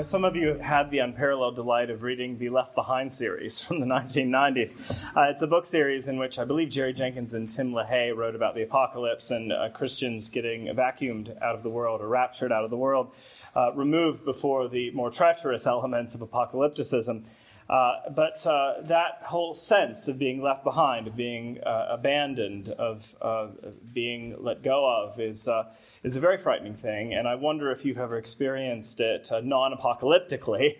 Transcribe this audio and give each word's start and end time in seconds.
know 0.00 0.04
some 0.04 0.24
of 0.24 0.34
you 0.34 0.54
had 0.54 0.90
the 0.90 1.00
unparalleled 1.00 1.54
delight 1.54 1.90
of 1.90 2.02
reading 2.02 2.38
the 2.38 2.48
Left 2.48 2.74
Behind 2.74 3.12
series 3.12 3.60
from 3.60 3.80
the 3.80 3.86
1990s. 3.96 4.72
Uh, 5.14 5.28
it's 5.28 5.42
a 5.42 5.46
book 5.46 5.66
series 5.66 6.08
in 6.08 6.18
which 6.18 6.38
I 6.38 6.44
believe 6.44 6.70
Jerry 6.70 6.94
Jenkins 6.94 7.34
and 7.34 7.46
Tim 7.46 7.72
LaHaye 7.72 8.16
wrote 8.16 8.34
about 8.34 8.54
the 8.54 8.62
apocalypse 8.62 9.30
and 9.30 9.52
uh, 9.52 9.68
Christians 9.74 10.30
getting 10.30 10.68
vacuumed 10.68 11.36
out 11.42 11.54
of 11.54 11.62
the 11.62 11.68
world 11.68 12.00
or 12.00 12.08
raptured 12.08 12.50
out 12.50 12.64
of 12.64 12.70
the 12.70 12.78
world, 12.78 13.12
uh, 13.54 13.72
removed 13.74 14.24
before 14.24 14.68
the 14.68 14.90
more 14.92 15.10
treacherous 15.10 15.66
elements 15.66 16.14
of 16.14 16.22
apocalypticism. 16.22 17.26
Uh, 17.70 18.10
but 18.16 18.44
uh, 18.46 18.82
that 18.82 19.22
whole 19.22 19.54
sense 19.54 20.08
of 20.08 20.18
being 20.18 20.42
left 20.42 20.64
behind, 20.64 21.06
of 21.06 21.14
being 21.14 21.56
uh, 21.62 21.86
abandoned, 21.90 22.68
of 22.70 23.14
being 23.94 24.34
let 24.40 24.60
go 24.60 24.84
of, 24.84 25.20
is 25.20 25.46
uh, 25.46 25.62
is 26.02 26.16
a 26.16 26.20
very 26.20 26.36
frightening 26.36 26.74
thing. 26.74 27.14
And 27.14 27.28
I 27.28 27.36
wonder 27.36 27.70
if 27.70 27.84
you've 27.84 27.98
ever 27.98 28.18
experienced 28.18 28.98
it 28.98 29.30
uh, 29.30 29.40
non-apocalyptically. 29.40 30.78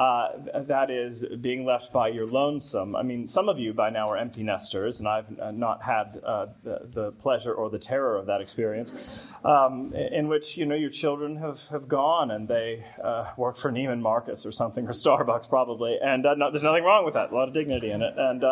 Uh, 0.00 0.62
that 0.62 0.90
is 0.90 1.26
being 1.42 1.66
left 1.66 1.92
by 1.92 2.08
your 2.08 2.26
lonesome. 2.26 2.96
I 2.96 3.02
mean, 3.02 3.28
some 3.28 3.50
of 3.50 3.58
you 3.58 3.74
by 3.74 3.90
now 3.90 4.08
are 4.08 4.16
empty 4.16 4.42
nesters, 4.42 4.98
and 4.98 5.06
I've 5.06 5.26
uh, 5.38 5.50
not 5.50 5.82
had 5.82 6.22
uh, 6.24 6.46
the, 6.64 6.88
the 6.90 7.12
pleasure 7.12 7.52
or 7.52 7.68
the 7.68 7.78
terror 7.78 8.16
of 8.16 8.24
that 8.24 8.40
experience, 8.40 8.94
um, 9.44 9.92
in 9.92 10.28
which 10.28 10.56
you 10.56 10.64
know 10.64 10.74
your 10.74 10.88
children 10.88 11.36
have, 11.36 11.60
have 11.68 11.86
gone 11.86 12.30
and 12.30 12.48
they 12.48 12.82
uh, 13.04 13.32
work 13.36 13.58
for 13.58 13.70
Neiman 13.70 14.00
Marcus 14.00 14.46
or 14.46 14.52
something 14.52 14.86
or 14.86 14.92
Starbucks 14.92 15.50
probably, 15.50 15.98
and 16.02 16.24
uh, 16.24 16.32
no, 16.34 16.50
there's 16.50 16.64
nothing 16.64 16.84
wrong 16.84 17.04
with 17.04 17.12
that. 17.12 17.30
A 17.30 17.34
lot 17.34 17.48
of 17.48 17.52
dignity 17.52 17.90
in 17.90 18.00
it, 18.00 18.14
and 18.16 18.42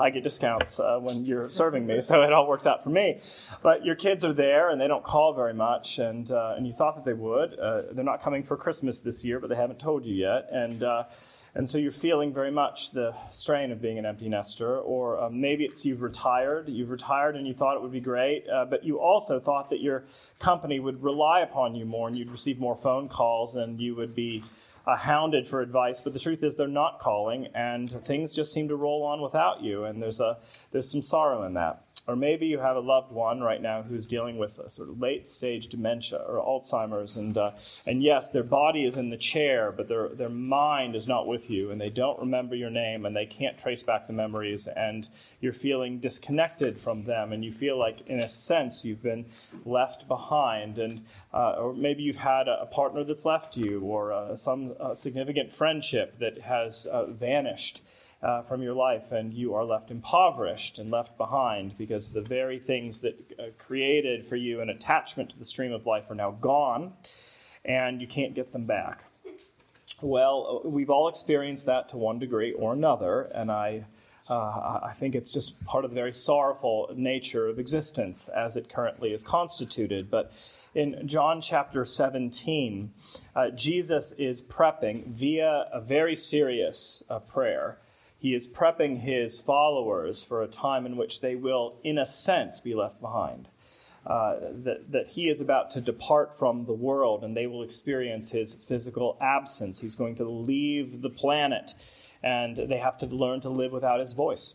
I 0.00 0.10
get 0.10 0.24
discounts 0.24 0.80
when 1.02 1.24
you're 1.24 1.48
serving 1.48 1.86
me, 1.86 2.00
so 2.00 2.22
it 2.22 2.32
all 2.32 2.48
works 2.48 2.66
out 2.66 2.82
for 2.82 2.90
me. 2.90 3.20
But 3.62 3.84
your 3.84 3.94
kids 3.94 4.24
are 4.24 4.32
there 4.32 4.70
and 4.70 4.80
they 4.80 4.88
don't 4.88 5.04
call 5.04 5.34
very 5.34 5.54
much, 5.54 6.00
and 6.00 6.28
and 6.32 6.66
you 6.66 6.72
thought 6.72 6.96
that 6.96 7.04
they 7.04 7.14
would. 7.14 7.52
They're 7.92 8.02
not 8.02 8.24
coming 8.24 8.42
for 8.42 8.56
Christmas 8.56 8.98
this 8.98 9.24
year, 9.24 9.38
but 9.38 9.50
they 9.50 9.56
haven't 9.56 9.78
told 9.78 10.04
you 10.04 10.12
yet, 10.12 10.48
and. 10.50 10.95
Uh, 10.98 11.04
and 11.54 11.66
so 11.66 11.78
you're 11.78 11.90
feeling 11.90 12.34
very 12.34 12.50
much 12.50 12.90
the 12.90 13.14
strain 13.30 13.72
of 13.72 13.80
being 13.80 13.98
an 13.98 14.04
empty 14.04 14.28
nester, 14.28 14.78
or 14.78 15.18
um, 15.22 15.40
maybe 15.40 15.64
it's 15.64 15.86
you've 15.86 16.02
retired. 16.02 16.68
You've 16.68 16.90
retired 16.90 17.34
and 17.34 17.46
you 17.46 17.54
thought 17.54 17.76
it 17.76 17.82
would 17.82 17.92
be 17.92 18.00
great, 18.00 18.44
uh, 18.46 18.66
but 18.66 18.84
you 18.84 19.00
also 19.00 19.40
thought 19.40 19.70
that 19.70 19.80
your 19.80 20.04
company 20.38 20.80
would 20.80 21.02
rely 21.02 21.40
upon 21.40 21.74
you 21.74 21.86
more 21.86 22.08
and 22.08 22.16
you'd 22.16 22.30
receive 22.30 22.58
more 22.58 22.76
phone 22.76 23.08
calls 23.08 23.56
and 23.56 23.80
you 23.80 23.94
would 23.96 24.14
be 24.14 24.42
uh, 24.86 24.96
hounded 24.96 25.46
for 25.46 25.62
advice. 25.62 26.02
But 26.02 26.12
the 26.12 26.18
truth 26.18 26.42
is, 26.42 26.56
they're 26.56 26.68
not 26.68 27.00
calling, 27.00 27.46
and 27.54 27.90
things 28.04 28.34
just 28.34 28.52
seem 28.52 28.68
to 28.68 28.76
roll 28.76 29.02
on 29.02 29.22
without 29.22 29.62
you. 29.62 29.84
And 29.84 30.02
there's 30.02 30.20
a 30.20 30.36
there's 30.72 30.92
some 30.92 31.00
sorrow 31.00 31.44
in 31.44 31.54
that. 31.54 31.85
Or 32.08 32.14
maybe 32.14 32.46
you 32.46 32.60
have 32.60 32.76
a 32.76 32.80
loved 32.80 33.10
one 33.10 33.40
right 33.40 33.60
now 33.60 33.82
who's 33.82 34.06
dealing 34.06 34.38
with 34.38 34.60
a 34.60 34.70
sort 34.70 34.90
of 34.90 35.00
late 35.00 35.26
stage 35.26 35.66
dementia 35.66 36.18
or 36.18 36.36
Alzheimer's, 36.38 37.16
and 37.16 37.36
uh, 37.36 37.50
and 37.84 38.00
yes, 38.00 38.28
their 38.28 38.44
body 38.44 38.84
is 38.84 38.96
in 38.96 39.10
the 39.10 39.16
chair, 39.16 39.72
but 39.72 39.88
their 39.88 40.10
their 40.10 40.28
mind 40.28 40.94
is 40.94 41.08
not 41.08 41.26
with 41.26 41.50
you, 41.50 41.72
and 41.72 41.80
they 41.80 41.90
don't 41.90 42.20
remember 42.20 42.54
your 42.54 42.70
name, 42.70 43.06
and 43.06 43.16
they 43.16 43.26
can't 43.26 43.58
trace 43.58 43.82
back 43.82 44.06
the 44.06 44.12
memories, 44.12 44.68
and 44.68 45.08
you're 45.40 45.52
feeling 45.52 45.98
disconnected 45.98 46.78
from 46.78 47.02
them, 47.02 47.32
and 47.32 47.44
you 47.44 47.52
feel 47.52 47.76
like, 47.76 48.06
in 48.06 48.20
a 48.20 48.28
sense, 48.28 48.84
you've 48.84 49.02
been 49.02 49.26
left 49.64 50.06
behind, 50.06 50.78
and 50.78 51.04
uh, 51.34 51.54
or 51.58 51.74
maybe 51.74 52.04
you've 52.04 52.14
had 52.14 52.46
a, 52.46 52.62
a 52.62 52.66
partner 52.66 53.02
that's 53.02 53.24
left 53.24 53.56
you, 53.56 53.80
or 53.80 54.12
uh, 54.12 54.36
some 54.36 54.76
uh, 54.78 54.94
significant 54.94 55.52
friendship 55.52 56.18
that 56.18 56.38
has 56.38 56.86
uh, 56.86 57.06
vanished 57.06 57.82
uh, 58.22 58.42
from 58.42 58.62
your 58.62 58.74
life, 58.74 59.12
and 59.12 59.32
you 59.34 59.54
are 59.54 59.64
left 59.64 59.90
impoverished 59.90 60.78
and 60.78 60.90
left 60.90 61.16
behind 61.18 61.76
because 61.76 62.10
the 62.10 62.22
very 62.22 62.58
things 62.58 63.00
that 63.00 63.14
uh, 63.38 63.44
created 63.58 64.26
for 64.26 64.36
you 64.36 64.60
an 64.60 64.70
attachment 64.70 65.30
to 65.30 65.38
the 65.38 65.44
stream 65.44 65.72
of 65.72 65.86
life 65.86 66.10
are 66.10 66.14
now 66.14 66.30
gone, 66.30 66.92
and 67.64 68.00
you 68.00 68.06
can't 68.06 68.34
get 68.34 68.52
them 68.52 68.64
back. 68.64 69.04
Well, 70.00 70.62
uh, 70.64 70.68
we've 70.68 70.90
all 70.90 71.08
experienced 71.08 71.66
that 71.66 71.88
to 71.90 71.98
one 71.98 72.18
degree 72.18 72.52
or 72.52 72.72
another, 72.72 73.22
and 73.34 73.50
I. 73.50 73.84
Uh, 74.28 74.80
I 74.82 74.92
think 74.92 75.14
it's 75.14 75.32
just 75.32 75.64
part 75.66 75.84
of 75.84 75.92
the 75.92 75.94
very 75.94 76.12
sorrowful 76.12 76.90
nature 76.96 77.46
of 77.46 77.60
existence 77.60 78.26
as 78.26 78.56
it 78.56 78.68
currently 78.68 79.12
is 79.12 79.22
constituted. 79.22 80.10
But 80.10 80.32
in 80.74 81.06
John 81.06 81.40
chapter 81.40 81.84
17, 81.84 82.92
uh, 83.36 83.50
Jesus 83.50 84.14
is 84.14 84.42
prepping 84.42 85.06
via 85.06 85.66
a 85.72 85.80
very 85.80 86.16
serious 86.16 87.04
uh, 87.08 87.20
prayer 87.20 87.78
he 88.18 88.34
is 88.34 88.48
prepping 88.48 89.00
his 89.00 89.38
followers 89.38 90.24
for 90.24 90.42
a 90.42 90.48
time 90.48 90.86
in 90.86 90.96
which 90.96 91.20
they 91.20 91.36
will, 91.36 91.78
in 91.84 91.98
a 91.98 92.06
sense, 92.06 92.60
be 92.60 92.74
left 92.74 93.00
behind. 93.00 93.48
Uh, 94.06 94.36
that, 94.52 94.92
that 94.92 95.08
he 95.08 95.28
is 95.28 95.40
about 95.40 95.72
to 95.72 95.80
depart 95.80 96.38
from 96.38 96.64
the 96.64 96.72
world 96.72 97.24
and 97.24 97.36
they 97.36 97.48
will 97.48 97.64
experience 97.64 98.30
his 98.30 98.54
physical 98.54 99.18
absence. 99.20 99.80
He's 99.80 99.96
going 99.96 100.14
to 100.16 100.24
leave 100.24 101.02
the 101.02 101.10
planet 101.10 101.74
and 102.22 102.56
they 102.56 102.78
have 102.78 102.98
to 102.98 103.06
learn 103.06 103.40
to 103.40 103.48
live 103.48 103.72
without 103.72 103.98
his 103.98 104.12
voice 104.12 104.54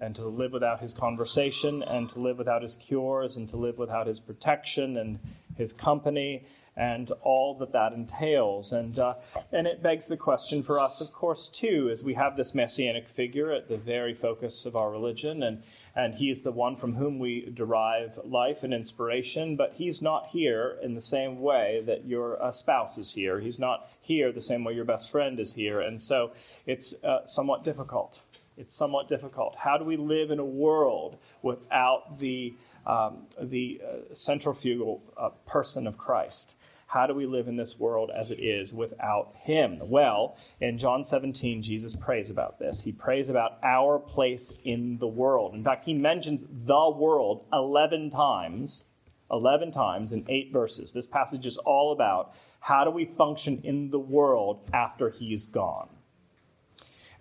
and 0.00 0.14
to 0.14 0.26
live 0.26 0.52
without 0.52 0.80
his 0.80 0.94
conversation 0.94 1.82
and 1.82 2.08
to 2.08 2.20
live 2.20 2.38
without 2.38 2.62
his 2.62 2.76
cures 2.76 3.36
and 3.36 3.48
to 3.48 3.56
live 3.56 3.78
without 3.78 4.06
his 4.06 4.20
protection 4.20 4.96
and 4.96 5.18
his 5.56 5.72
company 5.72 6.46
and 6.76 7.10
all 7.22 7.54
that 7.58 7.72
that 7.72 7.92
entails. 7.92 8.72
And, 8.72 8.98
uh, 8.98 9.14
and 9.52 9.66
it 9.66 9.82
begs 9.82 10.08
the 10.08 10.16
question 10.16 10.62
for 10.62 10.80
us, 10.80 11.00
of 11.00 11.12
course, 11.12 11.48
too, 11.48 11.90
as 11.92 12.02
we 12.02 12.14
have 12.14 12.36
this 12.36 12.54
messianic 12.54 13.08
figure 13.08 13.52
at 13.52 13.68
the 13.68 13.76
very 13.76 14.14
focus 14.14 14.64
of 14.64 14.76
our 14.76 14.90
religion, 14.90 15.42
and, 15.42 15.62
and 15.94 16.14
he's 16.14 16.40
the 16.40 16.52
one 16.52 16.76
from 16.76 16.94
whom 16.94 17.18
we 17.18 17.50
derive 17.52 18.18
life 18.24 18.62
and 18.62 18.72
inspiration, 18.72 19.56
but 19.56 19.74
he's 19.74 20.00
not 20.00 20.28
here 20.28 20.78
in 20.82 20.94
the 20.94 21.00
same 21.00 21.40
way 21.40 21.82
that 21.84 22.06
your 22.06 22.42
uh, 22.42 22.50
spouse 22.50 22.96
is 22.96 23.12
here. 23.12 23.40
He's 23.40 23.58
not 23.58 23.90
here 24.00 24.32
the 24.32 24.40
same 24.40 24.64
way 24.64 24.72
your 24.72 24.84
best 24.84 25.10
friend 25.10 25.38
is 25.38 25.52
here. 25.52 25.80
And 25.80 26.00
so 26.00 26.32
it's 26.66 26.94
uh, 27.04 27.26
somewhat 27.26 27.64
difficult. 27.64 28.22
It's 28.60 28.74
somewhat 28.74 29.08
difficult. 29.08 29.56
How 29.56 29.78
do 29.78 29.84
we 29.84 29.96
live 29.96 30.30
in 30.30 30.38
a 30.38 30.44
world 30.44 31.16
without 31.40 32.18
the, 32.18 32.54
um, 32.86 33.26
the 33.40 33.80
uh, 33.82 34.14
centrifugal 34.14 35.02
uh, 35.16 35.30
person 35.46 35.86
of 35.86 35.96
Christ? 35.96 36.56
How 36.86 37.06
do 37.06 37.14
we 37.14 37.24
live 37.24 37.48
in 37.48 37.56
this 37.56 37.78
world 37.78 38.10
as 38.14 38.30
it 38.30 38.38
is 38.38 38.74
without 38.74 39.32
Him? 39.44 39.78
Well, 39.80 40.36
in 40.60 40.76
John 40.76 41.04
17, 41.04 41.62
Jesus 41.62 41.96
prays 41.96 42.28
about 42.28 42.58
this. 42.58 42.82
He 42.82 42.92
prays 42.92 43.30
about 43.30 43.58
our 43.62 43.98
place 43.98 44.52
in 44.64 44.98
the 44.98 45.06
world. 45.06 45.54
In 45.54 45.64
fact, 45.64 45.86
he 45.86 45.94
mentions 45.94 46.44
the 46.50 46.90
world 46.90 47.46
11 47.54 48.10
times, 48.10 48.90
11 49.30 49.70
times 49.70 50.12
in 50.12 50.26
eight 50.28 50.52
verses. 50.52 50.92
This 50.92 51.06
passage 51.06 51.46
is 51.46 51.56
all 51.58 51.92
about 51.92 52.34
how 52.58 52.84
do 52.84 52.90
we 52.90 53.06
function 53.06 53.60
in 53.64 53.90
the 53.90 53.98
world 53.98 54.68
after 54.74 55.08
He's 55.08 55.46
gone. 55.46 55.88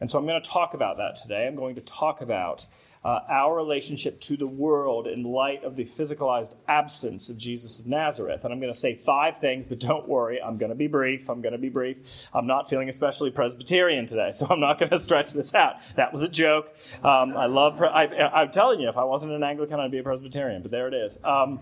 And 0.01 0.09
so 0.09 0.17
I'm 0.17 0.25
going 0.25 0.41
to 0.41 0.49
talk 0.49 0.73
about 0.73 0.97
that 0.97 1.15
today. 1.15 1.47
I'm 1.47 1.55
going 1.55 1.75
to 1.75 1.81
talk 1.81 2.21
about 2.21 2.65
uh, 3.03 3.19
our 3.29 3.55
relationship 3.55 4.19
to 4.19 4.35
the 4.35 4.47
world 4.47 5.07
in 5.07 5.23
light 5.23 5.63
of 5.63 5.75
the 5.77 5.85
physicalized 5.85 6.55
absence 6.67 7.29
of 7.29 7.37
Jesus 7.37 7.79
of 7.79 7.87
Nazareth. 7.87 8.43
And 8.43 8.53
I'm 8.53 8.59
going 8.59 8.73
to 8.73 8.77
say 8.77 8.95
five 8.95 9.39
things, 9.39 9.65
but 9.65 9.79
don't 9.79 10.07
worry, 10.07 10.41
I'm 10.41 10.57
going 10.57 10.69
to 10.69 10.75
be 10.75 10.87
brief. 10.87 11.29
I'm 11.29 11.41
going 11.41 11.53
to 11.53 11.57
be 11.59 11.69
brief. 11.69 11.97
I'm 12.33 12.45
not 12.45 12.69
feeling 12.69 12.89
especially 12.89 13.31
Presbyterian 13.31 14.05
today, 14.05 14.31
so 14.33 14.47
I'm 14.49 14.59
not 14.59 14.79
going 14.79 14.89
to 14.89 14.99
stretch 14.99 15.31
this 15.31 15.53
out. 15.55 15.75
That 15.95 16.11
was 16.11 16.23
a 16.23 16.29
joke. 16.29 16.75
Um, 17.03 17.37
I 17.37 17.45
love, 17.45 17.77
pre- 17.77 17.87
I, 17.87 18.41
am 18.41 18.51
telling 18.51 18.81
you, 18.81 18.89
if 18.89 18.97
I 18.97 19.05
wasn't 19.05 19.31
an 19.31 19.43
Anglican, 19.43 19.79
I'd 19.79 19.91
be 19.91 19.99
a 19.99 20.03
Presbyterian, 20.03 20.61
but 20.61 20.71
there 20.71 20.87
it 20.87 20.93
is. 20.93 21.19
Um, 21.23 21.61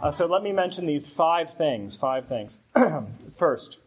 uh, 0.00 0.12
so 0.12 0.26
let 0.26 0.44
me 0.44 0.52
mention 0.52 0.86
these 0.86 1.08
five 1.08 1.54
things. 1.54 1.96
Five 1.96 2.28
things. 2.28 2.60
First, 3.34 3.78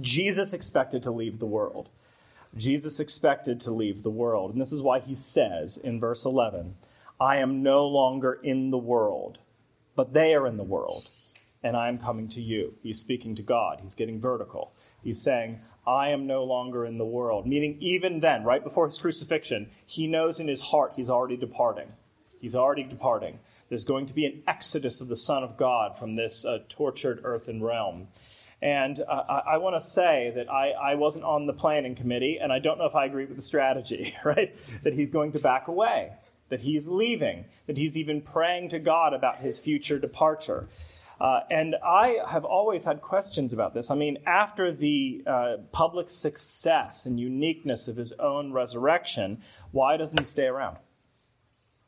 Jesus 0.00 0.52
expected 0.52 1.02
to 1.02 1.10
leave 1.10 1.40
the 1.40 1.46
world. 1.46 1.88
Jesus 2.56 3.00
expected 3.00 3.60
to 3.60 3.70
leave 3.70 4.02
the 4.02 4.10
world. 4.10 4.52
And 4.52 4.60
this 4.60 4.72
is 4.72 4.82
why 4.82 5.00
he 5.00 5.14
says 5.14 5.76
in 5.76 6.00
verse 6.00 6.24
11, 6.24 6.76
I 7.20 7.36
am 7.36 7.62
no 7.62 7.86
longer 7.86 8.38
in 8.42 8.70
the 8.70 8.78
world, 8.78 9.38
but 9.94 10.12
they 10.12 10.34
are 10.34 10.46
in 10.46 10.56
the 10.56 10.64
world, 10.64 11.08
and 11.62 11.76
I 11.76 11.88
am 11.88 11.98
coming 11.98 12.28
to 12.28 12.42
you. 12.42 12.74
He's 12.82 12.98
speaking 12.98 13.34
to 13.36 13.42
God. 13.42 13.80
He's 13.80 13.94
getting 13.94 14.20
vertical. 14.20 14.72
He's 15.02 15.22
saying, 15.22 15.60
I 15.86 16.10
am 16.10 16.26
no 16.26 16.44
longer 16.44 16.84
in 16.84 16.98
the 16.98 17.04
world. 17.04 17.46
Meaning, 17.46 17.76
even 17.80 18.20
then, 18.20 18.44
right 18.44 18.62
before 18.62 18.86
his 18.86 18.98
crucifixion, 18.98 19.70
he 19.86 20.06
knows 20.06 20.40
in 20.40 20.48
his 20.48 20.60
heart 20.60 20.94
he's 20.96 21.10
already 21.10 21.36
departing. 21.36 21.92
He's 22.40 22.56
already 22.56 22.82
departing. 22.82 23.38
There's 23.68 23.84
going 23.84 24.06
to 24.06 24.14
be 24.14 24.26
an 24.26 24.42
exodus 24.46 25.00
of 25.00 25.08
the 25.08 25.16
Son 25.16 25.42
of 25.42 25.56
God 25.56 25.98
from 25.98 26.16
this 26.16 26.44
uh, 26.44 26.58
tortured 26.68 27.20
earthen 27.24 27.62
realm. 27.62 28.08
And 28.62 29.00
uh, 29.00 29.12
I, 29.28 29.54
I 29.54 29.56
want 29.58 29.76
to 29.76 29.80
say 29.80 30.32
that 30.34 30.50
I, 30.50 30.70
I 30.70 30.94
wasn't 30.94 31.24
on 31.24 31.46
the 31.46 31.52
planning 31.52 31.94
committee, 31.94 32.38
and 32.40 32.52
I 32.52 32.58
don't 32.58 32.78
know 32.78 32.86
if 32.86 32.94
I 32.94 33.04
agree 33.04 33.26
with 33.26 33.36
the 33.36 33.42
strategy, 33.42 34.14
right? 34.24 34.54
That 34.82 34.94
he's 34.94 35.10
going 35.10 35.32
to 35.32 35.38
back 35.38 35.68
away, 35.68 36.12
that 36.48 36.60
he's 36.60 36.88
leaving, 36.88 37.44
that 37.66 37.76
he's 37.76 37.96
even 37.96 38.22
praying 38.22 38.70
to 38.70 38.78
God 38.78 39.12
about 39.12 39.38
his 39.40 39.58
future 39.58 39.98
departure. 39.98 40.68
Uh, 41.20 41.40
and 41.50 41.76
I 41.84 42.18
have 42.28 42.44
always 42.44 42.84
had 42.84 43.00
questions 43.00 43.52
about 43.52 43.72
this. 43.72 43.90
I 43.90 43.94
mean, 43.94 44.18
after 44.26 44.72
the 44.72 45.22
uh, 45.26 45.56
public 45.72 46.10
success 46.10 47.06
and 47.06 47.18
uniqueness 47.18 47.88
of 47.88 47.96
his 47.96 48.12
own 48.14 48.52
resurrection, 48.52 49.42
why 49.70 49.96
doesn't 49.96 50.18
he 50.18 50.24
stay 50.24 50.44
around? 50.44 50.76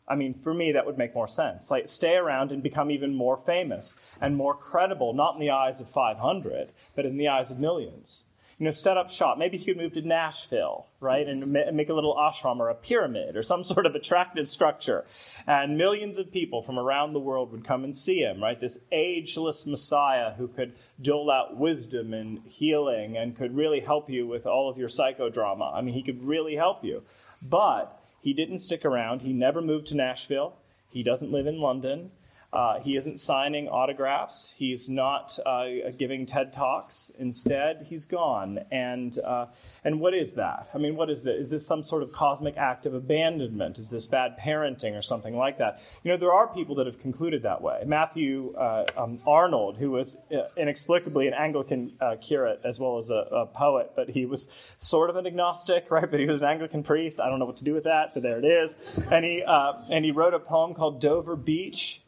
I 0.08 0.14
mean, 0.14 0.34
for 0.34 0.54
me, 0.54 0.72
that 0.72 0.86
would 0.86 0.98
make 0.98 1.14
more 1.14 1.28
sense. 1.28 1.70
Like, 1.70 1.88
stay 1.88 2.14
around 2.14 2.50
and 2.50 2.62
become 2.62 2.90
even 2.90 3.14
more 3.14 3.36
famous 3.36 4.00
and 4.20 4.36
more 4.36 4.54
credible, 4.54 5.12
not 5.12 5.34
in 5.34 5.40
the 5.40 5.50
eyes 5.50 5.80
of 5.80 5.88
500, 5.90 6.72
but 6.94 7.04
in 7.04 7.16
the 7.16 7.28
eyes 7.28 7.50
of 7.50 7.58
millions. 7.58 8.24
You 8.58 8.64
know, 8.64 8.72
set 8.72 8.96
up 8.96 9.08
shop. 9.08 9.38
Maybe 9.38 9.56
he 9.56 9.66
could 9.66 9.76
move 9.76 9.92
to 9.92 10.02
Nashville, 10.02 10.86
right, 10.98 11.28
and 11.28 11.52
make 11.52 11.90
a 11.90 11.94
little 11.94 12.16
ashram 12.16 12.58
or 12.58 12.70
a 12.70 12.74
pyramid 12.74 13.36
or 13.36 13.42
some 13.44 13.62
sort 13.72 13.86
of 13.86 13.94
attractive 13.94 14.48
structure. 14.48 15.04
And 15.46 15.78
millions 15.78 16.18
of 16.18 16.32
people 16.32 16.62
from 16.62 16.76
around 16.76 17.12
the 17.12 17.20
world 17.20 17.52
would 17.52 17.64
come 17.64 17.84
and 17.84 17.96
see 17.96 18.18
him, 18.18 18.42
right? 18.42 18.60
This 18.60 18.80
ageless 18.90 19.64
Messiah 19.64 20.32
who 20.32 20.48
could 20.48 20.72
dole 21.00 21.30
out 21.30 21.56
wisdom 21.56 22.12
and 22.12 22.42
healing 22.46 23.16
and 23.16 23.36
could 23.36 23.54
really 23.54 23.78
help 23.78 24.10
you 24.10 24.26
with 24.26 24.44
all 24.44 24.68
of 24.68 24.76
your 24.76 24.88
psychodrama. 24.88 25.72
I 25.72 25.80
mean, 25.80 25.94
he 25.94 26.02
could 26.02 26.24
really 26.24 26.56
help 26.56 26.84
you. 26.84 27.04
But 27.40 28.02
he 28.20 28.32
didn't 28.32 28.58
stick 28.58 28.84
around. 28.84 29.22
He 29.22 29.32
never 29.32 29.60
moved 29.60 29.86
to 29.88 29.96
Nashville. 29.96 30.56
He 30.90 31.02
doesn't 31.02 31.32
live 31.32 31.46
in 31.46 31.60
London. 31.60 32.10
Uh, 32.50 32.80
he 32.80 32.96
isn't 32.96 33.20
signing 33.20 33.68
autographs. 33.68 34.54
He's 34.56 34.88
not 34.88 35.38
uh, 35.44 35.66
giving 35.98 36.24
TED 36.24 36.50
talks. 36.50 37.12
Instead, 37.18 37.86
he's 37.86 38.06
gone. 38.06 38.60
And 38.72 39.18
uh, 39.18 39.46
and 39.84 40.00
what 40.00 40.14
is 40.14 40.34
that? 40.34 40.70
I 40.72 40.78
mean, 40.78 40.96
what 40.96 41.10
is 41.10 41.22
this? 41.22 41.38
Is 41.38 41.50
this 41.50 41.66
some 41.66 41.82
sort 41.82 42.02
of 42.02 42.10
cosmic 42.10 42.56
act 42.56 42.86
of 42.86 42.94
abandonment? 42.94 43.78
Is 43.78 43.90
this 43.90 44.06
bad 44.06 44.38
parenting 44.38 44.98
or 44.98 45.02
something 45.02 45.36
like 45.36 45.58
that? 45.58 45.82
You 46.02 46.10
know, 46.10 46.16
there 46.16 46.32
are 46.32 46.48
people 46.48 46.74
that 46.76 46.86
have 46.86 46.98
concluded 46.98 47.42
that 47.42 47.60
way. 47.60 47.82
Matthew 47.84 48.54
uh, 48.54 48.86
um, 48.96 49.20
Arnold, 49.26 49.76
who 49.76 49.90
was 49.90 50.16
uh, 50.32 50.48
inexplicably 50.56 51.26
an 51.28 51.34
Anglican 51.34 51.92
uh, 52.00 52.16
curate 52.16 52.62
as 52.64 52.80
well 52.80 52.96
as 52.96 53.10
a, 53.10 53.26
a, 53.30 53.46
poet, 53.46 53.92
but 53.94 54.08
he 54.08 54.24
was 54.24 54.48
sort 54.78 55.10
of 55.10 55.16
an 55.16 55.26
agnostic, 55.26 55.86
right? 55.90 56.10
But 56.10 56.18
he 56.18 56.26
was 56.26 56.40
an 56.40 56.48
Anglican 56.48 56.82
priest. 56.82 57.20
I 57.20 57.28
don't 57.28 57.40
know 57.40 57.46
what 57.46 57.58
to 57.58 57.64
do 57.64 57.74
with 57.74 57.84
that, 57.84 58.14
but 58.14 58.22
there 58.22 58.38
it 58.38 58.46
is. 58.46 58.74
And 59.10 59.22
he 59.22 59.42
and 59.46 60.02
he 60.02 60.12
wrote 60.12 60.32
a 60.32 60.38
poem 60.38 60.72
called 60.72 60.98
Dover 60.98 61.36
Beach 61.36 62.00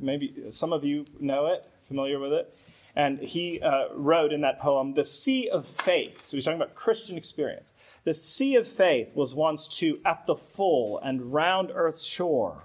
maybe 0.00 0.46
some 0.50 0.72
of 0.72 0.84
you 0.84 1.06
know 1.18 1.46
it, 1.46 1.64
familiar 1.86 2.18
with 2.18 2.32
it. 2.32 2.54
And 2.96 3.20
he 3.20 3.60
uh, 3.60 3.94
wrote 3.94 4.32
in 4.32 4.40
that 4.40 4.60
poem, 4.60 4.94
The 4.94 5.04
Sea 5.04 5.48
of 5.50 5.66
Faith. 5.66 6.24
So 6.24 6.36
he's 6.36 6.44
talking 6.44 6.60
about 6.60 6.74
Christian 6.74 7.16
experience. 7.16 7.72
The 8.04 8.14
sea 8.14 8.56
of 8.56 8.66
faith 8.66 9.14
was 9.14 9.34
once 9.34 9.68
too 9.68 10.00
at 10.04 10.26
the 10.26 10.34
full 10.34 10.98
and 10.98 11.32
round 11.32 11.70
earth's 11.72 12.04
shore. 12.04 12.64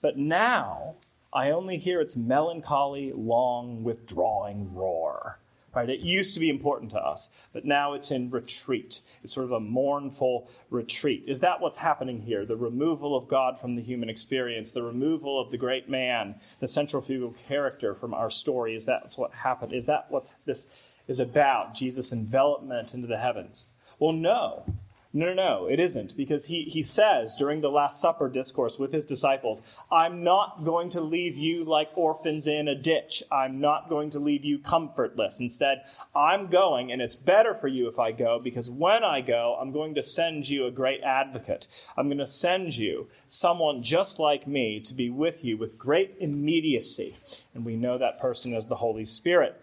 But 0.00 0.16
now 0.16 0.96
I 1.32 1.50
only 1.50 1.76
hear 1.78 2.00
its 2.00 2.16
melancholy, 2.16 3.12
long, 3.14 3.84
withdrawing 3.84 4.74
roar. 4.74 5.38
Right? 5.74 5.90
It 5.90 6.00
used 6.00 6.34
to 6.34 6.40
be 6.40 6.48
important 6.48 6.90
to 6.92 6.98
us, 6.98 7.30
but 7.52 7.64
now 7.64 7.92
it's 7.92 8.10
in 8.10 8.30
retreat. 8.30 9.00
It's 9.22 9.34
sort 9.34 9.44
of 9.44 9.52
a 9.52 9.60
mournful 9.60 10.48
retreat. 10.70 11.24
Is 11.26 11.40
that 11.40 11.60
what's 11.60 11.76
happening 11.76 12.20
here? 12.20 12.46
The 12.46 12.56
removal 12.56 13.14
of 13.16 13.28
God 13.28 13.60
from 13.60 13.76
the 13.76 13.82
human 13.82 14.08
experience, 14.08 14.72
the 14.72 14.82
removal 14.82 15.40
of 15.40 15.50
the 15.50 15.58
great 15.58 15.88
man, 15.88 16.34
the 16.60 16.66
centrifugal 16.66 17.34
character 17.46 17.94
from 17.94 18.14
our 18.14 18.30
story. 18.30 18.74
Is 18.74 18.86
that 18.86 19.12
what 19.16 19.32
happened? 19.32 19.72
Is 19.72 19.86
that 19.86 20.10
what 20.10 20.30
this 20.46 20.70
is 21.06 21.20
about? 21.20 21.74
Jesus' 21.74 22.12
envelopment 22.12 22.94
into 22.94 23.06
the 23.06 23.18
heavens? 23.18 23.68
Well, 23.98 24.12
no. 24.12 24.64
No, 25.14 25.24
no, 25.24 25.32
no, 25.32 25.66
it 25.66 25.80
isn't. 25.80 26.14
Because 26.18 26.44
he, 26.44 26.64
he 26.64 26.82
says 26.82 27.34
during 27.34 27.62
the 27.62 27.70
Last 27.70 27.98
Supper 27.98 28.28
discourse 28.28 28.78
with 28.78 28.92
his 28.92 29.06
disciples, 29.06 29.62
I'm 29.90 30.22
not 30.22 30.64
going 30.64 30.90
to 30.90 31.00
leave 31.00 31.34
you 31.34 31.64
like 31.64 31.88
orphans 31.94 32.46
in 32.46 32.68
a 32.68 32.74
ditch. 32.74 33.22
I'm 33.32 33.58
not 33.58 33.88
going 33.88 34.10
to 34.10 34.18
leave 34.18 34.44
you 34.44 34.58
comfortless. 34.58 35.40
Instead, 35.40 35.82
I'm 36.14 36.48
going, 36.48 36.92
and 36.92 37.00
it's 37.00 37.16
better 37.16 37.54
for 37.54 37.68
you 37.68 37.88
if 37.88 37.98
I 37.98 38.12
go, 38.12 38.38
because 38.38 38.68
when 38.68 39.02
I 39.02 39.22
go, 39.22 39.56
I'm 39.58 39.72
going 39.72 39.94
to 39.94 40.02
send 40.02 40.46
you 40.46 40.66
a 40.66 40.70
great 40.70 41.00
advocate. 41.00 41.68
I'm 41.96 42.08
going 42.08 42.18
to 42.18 42.26
send 42.26 42.76
you 42.76 43.08
someone 43.28 43.82
just 43.82 44.18
like 44.18 44.46
me 44.46 44.78
to 44.80 44.92
be 44.92 45.08
with 45.08 45.42
you 45.42 45.56
with 45.56 45.78
great 45.78 46.16
immediacy. 46.20 47.16
And 47.54 47.64
we 47.64 47.76
know 47.76 47.96
that 47.96 48.20
person 48.20 48.52
as 48.54 48.66
the 48.66 48.76
Holy 48.76 49.06
Spirit. 49.06 49.58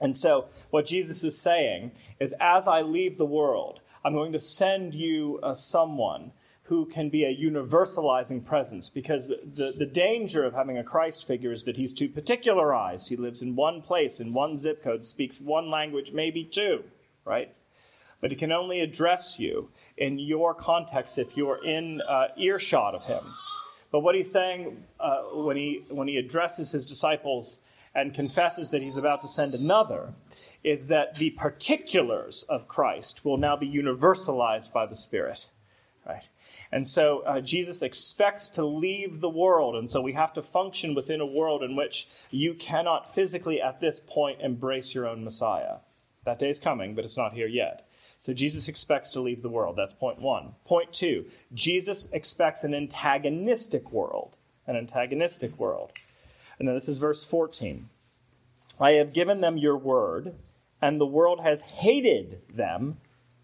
And 0.00 0.16
so, 0.16 0.46
what 0.70 0.86
Jesus 0.86 1.24
is 1.24 1.38
saying 1.38 1.90
is, 2.20 2.34
as 2.40 2.66
I 2.66 2.82
leave 2.82 3.18
the 3.18 3.26
world, 3.26 3.80
I'm 4.04 4.14
going 4.14 4.32
to 4.32 4.38
send 4.38 4.94
you 4.94 5.38
uh, 5.42 5.54
someone 5.54 6.32
who 6.62 6.86
can 6.86 7.10
be 7.10 7.24
a 7.24 7.36
universalizing 7.36 8.44
presence 8.44 8.88
because 8.88 9.28
the, 9.28 9.74
the 9.76 9.84
danger 9.84 10.44
of 10.44 10.54
having 10.54 10.78
a 10.78 10.84
Christ 10.84 11.26
figure 11.26 11.52
is 11.52 11.64
that 11.64 11.76
he's 11.76 11.92
too 11.92 12.08
particularized. 12.08 13.08
He 13.08 13.16
lives 13.16 13.42
in 13.42 13.56
one 13.56 13.82
place, 13.82 14.20
in 14.20 14.32
one 14.32 14.56
zip 14.56 14.82
code, 14.82 15.04
speaks 15.04 15.40
one 15.40 15.68
language, 15.68 16.12
maybe 16.12 16.44
two, 16.44 16.84
right? 17.24 17.52
But 18.20 18.30
he 18.30 18.36
can 18.36 18.52
only 18.52 18.80
address 18.80 19.38
you 19.38 19.68
in 19.96 20.18
your 20.18 20.54
context 20.54 21.18
if 21.18 21.36
you're 21.36 21.62
in 21.64 22.00
uh, 22.02 22.28
earshot 22.38 22.94
of 22.94 23.04
him. 23.04 23.24
But 23.90 24.00
what 24.00 24.14
he's 24.14 24.30
saying 24.30 24.84
uh, 25.00 25.22
when, 25.34 25.56
he, 25.56 25.84
when 25.88 26.06
he 26.06 26.18
addresses 26.18 26.70
his 26.70 26.86
disciples 26.86 27.62
and 27.94 28.14
confesses 28.14 28.70
that 28.70 28.80
he's 28.80 28.96
about 28.96 29.22
to 29.22 29.28
send 29.28 29.54
another 29.54 30.14
is 30.62 30.88
that 30.88 31.16
the 31.16 31.30
particulars 31.30 32.44
of 32.48 32.68
Christ 32.68 33.24
will 33.24 33.36
now 33.36 33.56
be 33.56 33.68
universalized 33.68 34.72
by 34.72 34.86
the 34.86 34.94
Spirit. 34.94 35.48
Right? 36.06 36.28
And 36.72 36.86
so 36.86 37.20
uh, 37.20 37.40
Jesus 37.40 37.82
expects 37.82 38.50
to 38.50 38.64
leave 38.64 39.20
the 39.20 39.28
world, 39.28 39.74
and 39.76 39.90
so 39.90 40.00
we 40.00 40.12
have 40.12 40.32
to 40.34 40.42
function 40.42 40.94
within 40.94 41.20
a 41.20 41.26
world 41.26 41.62
in 41.62 41.76
which 41.76 42.08
you 42.30 42.54
cannot 42.54 43.12
physically 43.12 43.60
at 43.60 43.80
this 43.80 44.00
point 44.00 44.40
embrace 44.40 44.94
your 44.94 45.08
own 45.08 45.24
Messiah. 45.24 45.76
That 46.24 46.38
day 46.38 46.48
is 46.48 46.60
coming, 46.60 46.94
but 46.94 47.04
it's 47.04 47.16
not 47.16 47.32
here 47.32 47.46
yet. 47.46 47.88
So 48.20 48.34
Jesus 48.34 48.68
expects 48.68 49.12
to 49.12 49.20
leave 49.20 49.42
the 49.42 49.48
world. 49.48 49.76
That's 49.76 49.94
point 49.94 50.20
one. 50.20 50.54
Point 50.66 50.92
two 50.92 51.24
Jesus 51.54 52.10
expects 52.12 52.64
an 52.64 52.74
antagonistic 52.74 53.90
world. 53.90 54.36
An 54.66 54.76
antagonistic 54.76 55.58
world. 55.58 55.92
And 56.58 56.68
then 56.68 56.74
this 56.74 56.88
is 56.88 56.98
verse 56.98 57.24
14. 57.24 57.88
I 58.78 58.92
have 58.92 59.14
given 59.14 59.40
them 59.40 59.56
your 59.56 59.76
word, 59.76 60.34
and 60.82 61.00
the 61.00 61.06
world 61.06 61.40
has 61.40 61.60
hated 61.60 62.42
them 62.52 62.98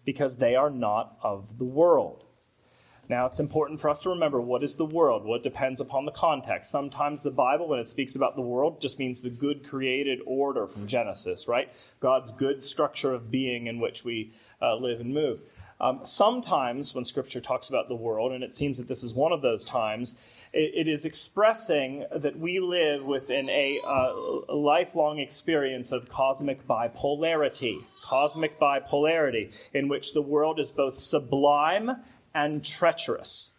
because 0.05 0.37
they 0.37 0.55
are 0.55 0.69
not 0.69 1.17
of 1.21 1.57
the 1.57 1.65
world. 1.65 2.23
Now, 3.09 3.25
it's 3.25 3.39
important 3.39 3.79
for 3.79 3.89
us 3.89 4.01
to 4.01 4.09
remember 4.09 4.41
what 4.41 4.63
is 4.63 4.75
the 4.75 4.85
world? 4.85 5.23
Well, 5.23 5.37
it 5.37 5.43
depends 5.43 5.79
upon 5.79 6.05
the 6.05 6.11
context. 6.11 6.71
Sometimes 6.71 7.21
the 7.21 7.31
Bible, 7.31 7.69
when 7.69 7.79
it 7.79 7.87
speaks 7.87 8.15
about 8.15 8.35
the 8.35 8.41
world, 8.41 8.81
just 8.81 8.99
means 8.99 9.21
the 9.21 9.29
good 9.29 9.65
created 9.65 10.19
order 10.25 10.67
from 10.67 10.87
Genesis, 10.87 11.47
right? 11.47 11.69
God's 12.01 12.31
good 12.33 12.63
structure 12.63 13.13
of 13.13 13.31
being 13.31 13.67
in 13.67 13.79
which 13.79 14.03
we 14.03 14.33
uh, 14.61 14.75
live 14.75 14.99
and 14.99 15.13
move. 15.13 15.39
Um, 15.79 16.01
sometimes, 16.03 16.95
when 16.95 17.05
Scripture 17.05 17.39
talks 17.39 17.69
about 17.69 17.87
the 17.87 17.95
world, 17.95 18.31
and 18.31 18.43
it 18.43 18.53
seems 18.53 18.77
that 18.79 18.87
this 18.87 19.03
is 19.03 19.13
one 19.13 19.31
of 19.31 19.41
those 19.41 19.63
times, 19.63 20.21
it, 20.51 20.87
it 20.87 20.87
is 20.87 21.05
expressing 21.05 22.05
that 22.15 22.39
we 22.39 22.59
live 22.59 23.03
within 23.05 23.47
a, 23.49 23.79
uh, 23.85 24.13
a 24.49 24.55
lifelong 24.55 25.19
experience 25.19 25.91
of 25.91 26.09
cosmic 26.09 26.65
bipolarity. 26.67 27.83
Cosmic 28.03 28.59
bipolarity, 28.59 29.53
in 29.73 29.87
which 29.87 30.13
the 30.13 30.21
world 30.21 30.59
is 30.59 30.71
both 30.71 30.97
sublime 30.97 31.91
and 32.33 32.65
treacherous. 32.65 33.51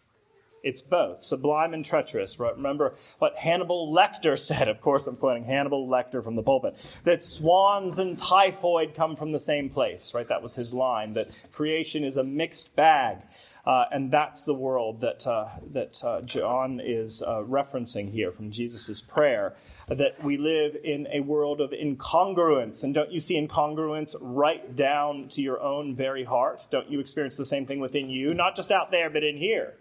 It's 0.63 0.81
both 0.81 1.23
sublime 1.23 1.73
and 1.73 1.85
treacherous. 1.85 2.39
Remember 2.39 2.95
what 3.19 3.35
Hannibal 3.35 3.93
Lecter 3.93 4.37
said. 4.49 4.67
Of 4.67 4.81
course, 4.81 5.07
I'm 5.07 5.15
quoting 5.15 5.45
Hannibal 5.45 5.87
Lecter 5.87 6.23
from 6.23 6.35
the 6.35 6.43
pulpit 6.43 6.75
that 7.03 7.23
swans 7.23 7.99
and 7.99 8.17
typhoid 8.17 8.93
come 8.95 9.15
from 9.15 9.31
the 9.31 9.39
same 9.39 9.69
place. 9.69 10.13
Right? 10.13 10.27
That 10.27 10.41
was 10.41 10.55
his 10.55 10.73
line. 10.73 11.13
That 11.13 11.29
creation 11.51 12.03
is 12.03 12.17
a 12.17 12.23
mixed 12.23 12.75
bag. 12.75 13.19
Uh, 13.65 13.85
and 13.91 14.11
that's 14.11 14.43
the 14.43 14.53
world 14.53 15.01
that, 15.01 15.27
uh, 15.27 15.47
that 15.73 16.03
uh, 16.03 16.21
John 16.21 16.81
is 16.83 17.21
uh, 17.21 17.43
referencing 17.43 18.09
here 18.11 18.31
from 18.31 18.51
Jesus' 18.51 19.01
prayer. 19.01 19.55
That 19.87 20.23
we 20.23 20.37
live 20.37 20.77
in 20.83 21.07
a 21.11 21.19
world 21.19 21.61
of 21.61 21.71
incongruence. 21.71 22.83
And 22.83 22.93
don't 22.93 23.11
you 23.11 23.19
see 23.19 23.39
incongruence 23.39 24.15
right 24.21 24.75
down 24.75 25.27
to 25.29 25.41
your 25.41 25.61
own 25.61 25.95
very 25.95 26.23
heart? 26.23 26.67
Don't 26.71 26.89
you 26.89 26.99
experience 26.99 27.37
the 27.37 27.45
same 27.45 27.65
thing 27.65 27.79
within 27.79 28.09
you? 28.09 28.33
Not 28.33 28.55
just 28.55 28.71
out 28.71 28.91
there, 28.91 29.09
but 29.09 29.23
in 29.23 29.37
here 29.37 29.75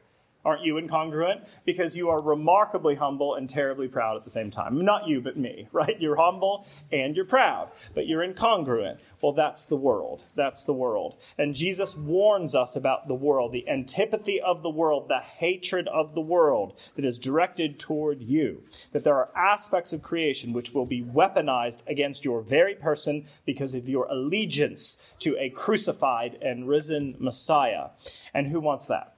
Aren't 0.45 0.64
you 0.64 0.75
incongruent? 0.75 1.45
Because 1.64 1.97
you 1.97 2.09
are 2.11 2.23
remarkably 2.23 2.95
humble 2.95 3.35
and 3.35 3.49
terribly 3.49 3.88
proud 3.88 4.16
at 4.16 4.25
the 4.25 4.30
same 4.30 4.52
time. 4.52 4.85
Not 4.85 5.09
you, 5.09 5.21
but 5.21 5.37
me, 5.37 5.68
right? 5.73 6.00
You're 6.00 6.16
humble 6.16 6.66
and 6.92 7.16
you're 7.16 7.25
proud, 7.25 7.71
but 7.95 8.07
you're 8.07 8.23
incongruent. 8.23 8.99
Well, 9.21 9.33
that's 9.33 9.64
the 9.64 9.76
world. 9.76 10.23
That's 10.37 10.62
the 10.62 10.73
world. 10.73 11.16
And 11.38 11.57
Jesus 11.57 11.97
warns 11.97 12.54
us 12.54 12.76
about 12.76 13.09
the 13.09 13.14
world, 13.14 13.50
the 13.52 13.68
antipathy 13.68 14.40
of 14.40 14.62
the 14.62 14.71
world, 14.71 15.09
the 15.09 15.18
hatred 15.18 15.88
of 15.88 16.14
the 16.14 16.21
world 16.21 16.78
that 16.95 17.04
is 17.04 17.18
directed 17.18 17.80
toward 17.80 18.23
you. 18.23 18.62
That 18.92 19.02
there 19.02 19.16
are 19.16 19.30
aspects 19.37 19.92
of 19.92 20.02
creation 20.02 20.52
which 20.52 20.73
will 20.73 20.87
be 20.87 21.02
weaponized 21.02 21.80
against 21.88 22.25
your 22.25 22.42
very 22.42 22.76
person 22.76 23.26
because 23.45 23.75
of 23.75 23.88
your 23.88 24.07
allegiance 24.07 25.02
to 25.18 25.37
a 25.37 25.50
crucified 25.50 26.38
and 26.40 26.68
risen 26.68 27.16
Messiah. 27.18 27.88
And 28.33 28.47
who 28.47 28.61
wants 28.61 28.87
that? 28.87 29.17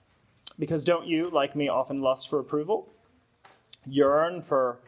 Because 0.60 0.84
don't 0.84 1.06
you, 1.06 1.24
like 1.24 1.56
me, 1.56 1.68
often 1.68 2.02
lust 2.02 2.28
for 2.28 2.38
approval? 2.38 2.92
Yearn 3.86 4.42
for 4.42 4.78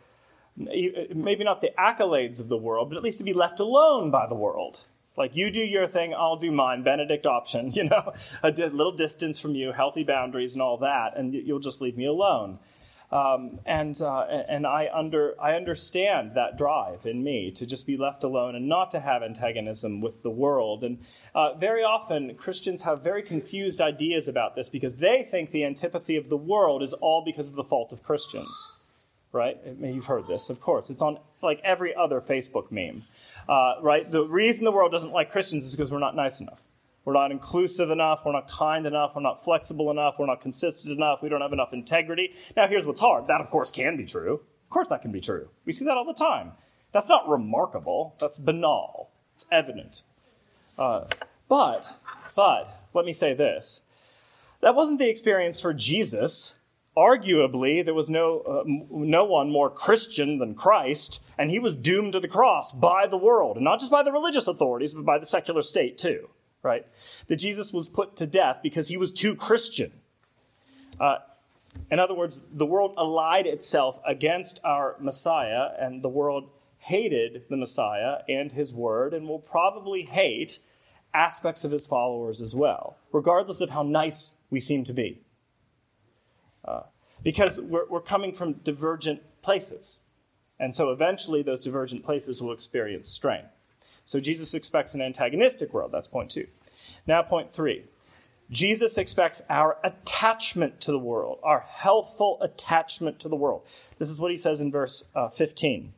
maybe 0.54 1.44
not 1.44 1.62
the 1.62 1.72
accolades 1.78 2.38
of 2.38 2.48
the 2.48 2.58
world, 2.58 2.90
but 2.90 2.98
at 2.98 3.02
least 3.02 3.18
to 3.18 3.24
be 3.24 3.32
left 3.32 3.58
alone 3.58 4.10
by 4.10 4.26
the 4.26 4.34
world. 4.34 4.84
Like 5.16 5.34
you 5.34 5.50
do 5.50 5.60
your 5.60 5.88
thing, 5.88 6.14
I'll 6.14 6.36
do 6.36 6.52
mine. 6.52 6.82
Benedict 6.82 7.26
option, 7.26 7.70
you 7.74 7.84
know, 7.84 8.12
a 8.42 8.50
little 8.50 8.92
distance 8.92 9.40
from 9.40 9.54
you, 9.54 9.72
healthy 9.72 10.04
boundaries, 10.04 10.54
and 10.54 10.62
all 10.62 10.76
that, 10.78 11.16
and 11.16 11.34
you'll 11.34 11.58
just 11.58 11.80
leave 11.80 11.96
me 11.96 12.04
alone. 12.04 12.58
Um, 13.12 13.60
and 13.66 14.00
uh, 14.00 14.22
and 14.48 14.66
I 14.66 14.88
under 14.92 15.34
I 15.38 15.52
understand 15.52 16.32
that 16.36 16.56
drive 16.56 17.04
in 17.04 17.22
me 17.22 17.50
to 17.52 17.66
just 17.66 17.86
be 17.86 17.98
left 17.98 18.24
alone 18.24 18.56
and 18.56 18.68
not 18.68 18.90
to 18.92 19.00
have 19.00 19.22
antagonism 19.22 20.00
with 20.00 20.22
the 20.22 20.30
world. 20.30 20.82
And 20.82 20.98
uh, 21.34 21.52
very 21.54 21.82
often 21.82 22.34
Christians 22.36 22.82
have 22.82 23.04
very 23.04 23.22
confused 23.22 23.82
ideas 23.82 24.28
about 24.28 24.56
this 24.56 24.70
because 24.70 24.96
they 24.96 25.28
think 25.30 25.50
the 25.50 25.64
antipathy 25.64 26.16
of 26.16 26.30
the 26.30 26.38
world 26.38 26.82
is 26.82 26.94
all 26.94 27.22
because 27.22 27.48
of 27.48 27.54
the 27.54 27.64
fault 27.64 27.92
of 27.92 28.02
Christians. 28.02 28.72
Right? 29.30 29.58
You've 29.80 30.06
heard 30.06 30.26
this, 30.26 30.48
of 30.48 30.60
course. 30.60 30.88
It's 30.88 31.02
on 31.02 31.18
like 31.42 31.60
every 31.64 31.94
other 31.94 32.22
Facebook 32.22 32.70
meme. 32.70 33.02
Uh, 33.46 33.74
right? 33.82 34.10
The 34.10 34.24
reason 34.24 34.64
the 34.64 34.72
world 34.72 34.92
doesn't 34.92 35.12
like 35.12 35.32
Christians 35.32 35.66
is 35.66 35.72
because 35.74 35.92
we're 35.92 35.98
not 35.98 36.16
nice 36.16 36.40
enough. 36.40 36.60
We're 37.04 37.14
not 37.14 37.32
inclusive 37.32 37.90
enough. 37.90 38.20
We're 38.24 38.32
not 38.32 38.48
kind 38.48 38.86
enough. 38.86 39.12
We're 39.14 39.22
not 39.22 39.44
flexible 39.44 39.90
enough. 39.90 40.14
We're 40.18 40.26
not 40.26 40.40
consistent 40.40 40.96
enough. 40.96 41.20
We 41.20 41.28
don't 41.28 41.40
have 41.40 41.52
enough 41.52 41.72
integrity. 41.72 42.32
Now, 42.56 42.68
here's 42.68 42.86
what's 42.86 43.00
hard. 43.00 43.26
That, 43.26 43.40
of 43.40 43.50
course, 43.50 43.72
can 43.72 43.96
be 43.96 44.04
true. 44.04 44.34
Of 44.34 44.70
course, 44.70 44.88
that 44.88 45.02
can 45.02 45.10
be 45.10 45.20
true. 45.20 45.48
We 45.64 45.72
see 45.72 45.84
that 45.84 45.96
all 45.96 46.04
the 46.04 46.14
time. 46.14 46.52
That's 46.92 47.08
not 47.08 47.28
remarkable. 47.28 48.14
That's 48.20 48.38
banal. 48.38 49.10
It's 49.34 49.46
evident. 49.50 50.02
Uh, 50.78 51.06
but, 51.48 51.84
but, 52.36 52.68
let 52.94 53.04
me 53.04 53.12
say 53.12 53.34
this. 53.34 53.82
That 54.60 54.76
wasn't 54.76 55.00
the 55.00 55.08
experience 55.08 55.60
for 55.60 55.74
Jesus. 55.74 56.58
Arguably, 56.96 57.84
there 57.84 57.94
was 57.94 58.10
no, 58.10 58.40
uh, 58.40 58.62
no 58.66 59.24
one 59.24 59.50
more 59.50 59.70
Christian 59.70 60.38
than 60.38 60.54
Christ, 60.54 61.22
and 61.38 61.50
he 61.50 61.58
was 61.58 61.74
doomed 61.74 62.12
to 62.12 62.20
the 62.20 62.28
cross 62.28 62.70
by 62.70 63.06
the 63.06 63.16
world, 63.16 63.56
and 63.56 63.64
not 63.64 63.80
just 63.80 63.90
by 63.90 64.02
the 64.02 64.12
religious 64.12 64.46
authorities, 64.46 64.92
but 64.92 65.04
by 65.04 65.18
the 65.18 65.26
secular 65.26 65.62
state 65.62 65.98
too 65.98 66.28
right? 66.62 66.86
That 67.26 67.36
Jesus 67.36 67.72
was 67.72 67.88
put 67.88 68.16
to 68.16 68.26
death 68.26 68.58
because 68.62 68.88
he 68.88 68.96
was 68.96 69.12
too 69.12 69.34
Christian. 69.34 69.92
Uh, 71.00 71.18
in 71.90 71.98
other 71.98 72.14
words, 72.14 72.40
the 72.52 72.66
world 72.66 72.94
allied 72.96 73.46
itself 73.46 73.98
against 74.06 74.60
our 74.62 74.96
Messiah, 75.00 75.70
and 75.78 76.02
the 76.02 76.08
world 76.08 76.50
hated 76.78 77.44
the 77.48 77.56
Messiah 77.56 78.18
and 78.28 78.52
his 78.52 78.72
word, 78.72 79.14
and 79.14 79.28
will 79.28 79.38
probably 79.38 80.02
hate 80.02 80.58
aspects 81.14 81.64
of 81.64 81.70
his 81.70 81.86
followers 81.86 82.40
as 82.40 82.54
well, 82.54 82.96
regardless 83.12 83.60
of 83.60 83.70
how 83.70 83.82
nice 83.82 84.36
we 84.50 84.60
seem 84.60 84.84
to 84.84 84.92
be. 84.92 85.20
Uh, 86.64 86.82
because 87.22 87.60
we're, 87.60 87.86
we're 87.88 88.00
coming 88.00 88.32
from 88.32 88.54
divergent 88.64 89.20
places. 89.42 90.02
And 90.58 90.74
so 90.74 90.90
eventually 90.90 91.42
those 91.42 91.64
divergent 91.64 92.04
places 92.04 92.40
will 92.40 92.52
experience 92.52 93.08
strain. 93.08 93.44
So 94.04 94.20
Jesus 94.20 94.54
expects 94.54 94.94
an 94.94 95.02
antagonistic 95.02 95.72
world. 95.72 95.92
That's 95.92 96.08
point 96.08 96.30
two. 96.30 96.46
Now, 97.06 97.22
point 97.22 97.52
three. 97.52 97.84
Jesus 98.50 98.98
expects 98.98 99.40
our 99.48 99.78
attachment 99.82 100.82
to 100.82 100.92
the 100.92 100.98
world, 100.98 101.38
our 101.42 101.60
healthful 101.60 102.38
attachment 102.42 103.20
to 103.20 103.28
the 103.28 103.36
world. 103.36 103.62
This 103.98 104.10
is 104.10 104.20
what 104.20 104.30
he 104.30 104.36
says 104.36 104.60
in 104.60 104.70
verse 104.70 105.08
uh, 105.14 105.30
15. 105.30 105.94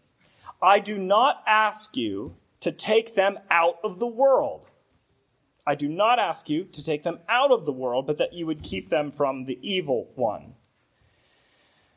I 0.62 0.78
do 0.78 0.96
not 0.96 1.42
ask 1.46 1.96
you 1.96 2.36
to 2.60 2.70
take 2.70 3.16
them 3.16 3.38
out 3.50 3.78
of 3.82 3.98
the 3.98 4.06
world. 4.06 4.70
I 5.66 5.74
do 5.74 5.88
not 5.88 6.18
ask 6.18 6.48
you 6.48 6.64
to 6.64 6.84
take 6.84 7.02
them 7.02 7.18
out 7.28 7.50
of 7.50 7.64
the 7.64 7.72
world, 7.72 8.06
but 8.06 8.18
that 8.18 8.34
you 8.34 8.46
would 8.46 8.62
keep 8.62 8.88
them 8.88 9.10
from 9.10 9.46
the 9.46 9.58
evil 9.60 10.10
one. 10.14 10.54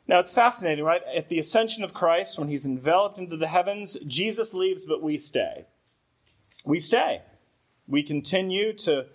Now, 0.08 0.18
it's 0.18 0.32
fascinating, 0.32 0.84
right? 0.84 1.02
At 1.14 1.28
the 1.28 1.38
ascension 1.38 1.84
of 1.84 1.94
Christ, 1.94 2.38
when 2.38 2.48
he's 2.48 2.66
enveloped 2.66 3.18
into 3.18 3.36
the 3.36 3.46
heavens, 3.46 3.96
Jesus 4.06 4.54
leaves, 4.54 4.86
but 4.86 5.02
we 5.02 5.18
stay 5.18 5.66
we 6.64 6.78
stay. 6.78 7.22
We 7.86 8.02
continue 8.02 8.72
to 8.74 9.06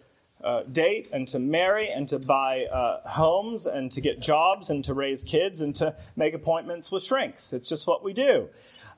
uh, 0.43 0.63
date 0.63 1.09
and 1.13 1.27
to 1.29 1.39
marry 1.39 1.89
and 1.89 2.07
to 2.09 2.19
buy 2.19 2.65
uh, 2.65 3.07
homes 3.07 3.65
and 3.65 3.91
to 3.91 4.01
get 4.01 4.19
jobs 4.19 4.69
and 4.69 4.83
to 4.83 4.93
raise 4.93 5.23
kids 5.23 5.61
and 5.61 5.73
to 5.75 5.95
make 6.15 6.33
appointments 6.33 6.91
with 6.91 7.03
shrinks. 7.03 7.53
It's 7.53 7.69
just 7.69 7.87
what 7.87 8.03
we 8.03 8.13
do. 8.13 8.49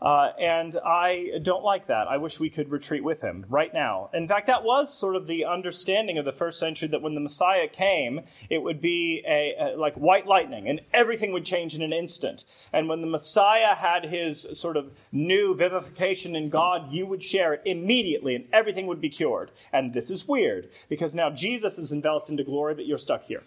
Uh, 0.02 0.32
and 0.40 0.78
I 0.86 1.40
don't 1.42 1.64
like 1.64 1.88
that. 1.88 2.08
I 2.08 2.18
wish 2.18 2.40
we 2.40 2.50
could 2.50 2.70
retreat 2.70 3.04
with 3.04 3.22
him 3.22 3.46
right 3.50 3.74
now. 3.74 4.10
In 4.14 4.28
fact, 4.28 4.48
that 4.48 4.64
was 4.64 4.94
sort 4.94 5.16
of 5.16 5.28
the 5.28 5.46
understanding 5.46 6.18
of 6.18 6.26
the 6.26 6.32
first 6.32 6.60
century 6.60 6.88
that 6.90 7.02
when 7.02 7.16
the 7.16 7.22
Messiah 7.22 7.68
came, 7.68 8.22
it 8.50 8.62
would 8.62 8.82
be 8.82 9.24
a, 9.28 9.56
a, 9.60 9.78
like 9.78 9.96
white 9.96 10.28
lightning 10.28 10.68
and 10.68 10.82
everything 10.94 11.32
would 11.32 11.46
change 11.46 11.76
in 11.76 11.82
an 11.82 11.94
instant. 11.94 12.46
And 12.74 12.90
when 12.90 13.02
the 13.02 13.08
Messiah 13.08 13.76
had 13.76 14.06
his 14.06 14.48
sort 14.54 14.78
of 14.78 14.92
new 15.12 15.56
vivification 15.56 16.36
in 16.36 16.50
God, 16.50 16.92
you 16.92 17.06
would 17.06 17.24
share 17.24 17.54
it 17.54 17.62
immediately 17.66 18.36
and 18.36 18.46
everything 18.52 18.88
would 18.88 19.02
be 19.02 19.10
cured. 19.10 19.52
And 19.72 19.94
this 19.94 20.10
is 20.10 20.28
weird 20.28 20.70
because 20.90 21.16
now 21.16 21.30
Jesus 21.30 21.78
is 21.78 21.92
enveloped 21.92 22.30
into 22.30 22.44
glory, 22.44 22.76
but 22.76 22.86
you're 22.86 22.98
stuck 22.98 23.24
here, 23.24 23.44